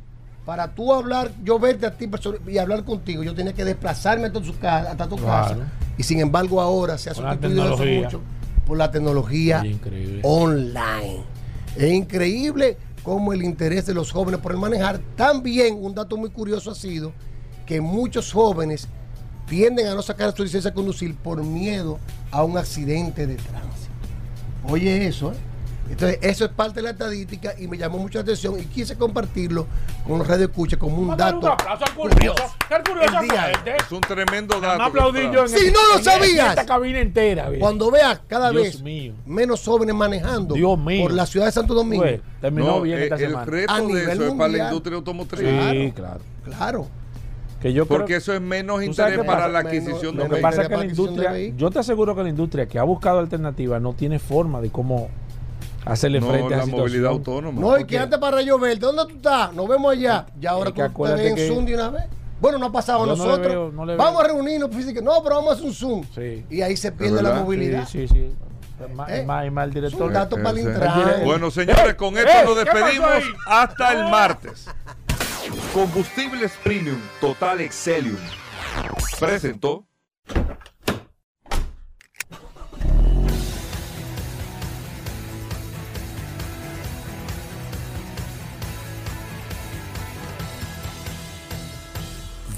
[0.47, 2.09] para tú hablar, yo verte a ti
[2.47, 5.55] y hablar contigo, yo tenía que desplazarme hasta tu casa, hasta tu Claro.
[5.59, 5.71] casa.
[5.97, 8.01] Y sin embargo, ahora se ha sustituido tecnología.
[8.03, 8.21] mucho
[8.65, 9.61] por la tecnología
[10.23, 11.21] online.
[11.75, 15.01] Es increíble cómo el interés de los jóvenes por el manejar.
[15.17, 17.11] También un dato muy curioso ha sido
[17.65, 18.87] que muchos jóvenes
[19.49, 21.99] tienden a no sacar su licencia de conducir por miedo
[22.31, 23.91] a un accidente de tránsito.
[24.69, 25.35] Oye eso, ¿eh?
[25.89, 29.67] Entonces, eso es parte de la estadística y me llamó mucha atención y quise compartirlo
[30.05, 31.39] con los radio escucha como un dato.
[31.39, 32.43] un aplauso al curioso.
[32.69, 33.75] El curioso fuerte.
[33.77, 34.83] Es un tremendo dato.
[34.83, 36.49] aplaudí yo en Si el- no lo en- en sabías.
[36.49, 37.49] esta cabina entera.
[37.49, 37.59] bien.
[37.61, 39.13] Cuando veas cada Dios vez mío.
[39.25, 41.03] menos jóvenes manejando Dios mío.
[41.03, 42.03] por la ciudad de Santo Domingo.
[42.03, 43.45] Pues, terminó No, bien eh, esta el semana.
[43.45, 45.39] reto A de eso es para la industria automotriz.
[45.71, 46.19] Sí, claro.
[46.45, 46.87] Claro.
[47.61, 49.47] Que yo creo- Porque eso es menos ¿Tú sabes interés para pasa?
[49.51, 52.21] la Menos- adquisición de Lo que pasa es que la industria, yo te aseguro que
[52.23, 55.09] la industria que ha buscado alternativas no tiene forma de cómo
[55.93, 57.59] hacerle No, frente a la movilidad autónoma.
[57.61, 59.53] No, y que antes para llover, ¿dónde tú estás?
[59.53, 60.25] Nos vemos allá.
[60.39, 62.03] Ya ahora tú te ves en que- Zoom de una vez.
[62.39, 63.47] Bueno, no ha pasado a Yo no le nosotros.
[63.53, 65.01] veo- no le vamos a reunirnos física.
[65.01, 66.03] No, pero vamos a hacer un Zoom.
[66.13, 66.45] Sí.
[66.49, 67.87] Y ahí se pierde la movilidad.
[67.87, 68.31] Sí, sí, sí.
[68.87, 69.23] Es más, ¿Eh?
[69.25, 70.11] más, el director.
[70.13, 71.25] dato para el.
[71.25, 73.09] Bueno, señores, con esto eh, nos ¿qué pasó despedimos
[73.47, 74.67] hasta el martes.
[75.73, 78.17] Combustibles Premium Total Excelium
[79.19, 79.85] presentó.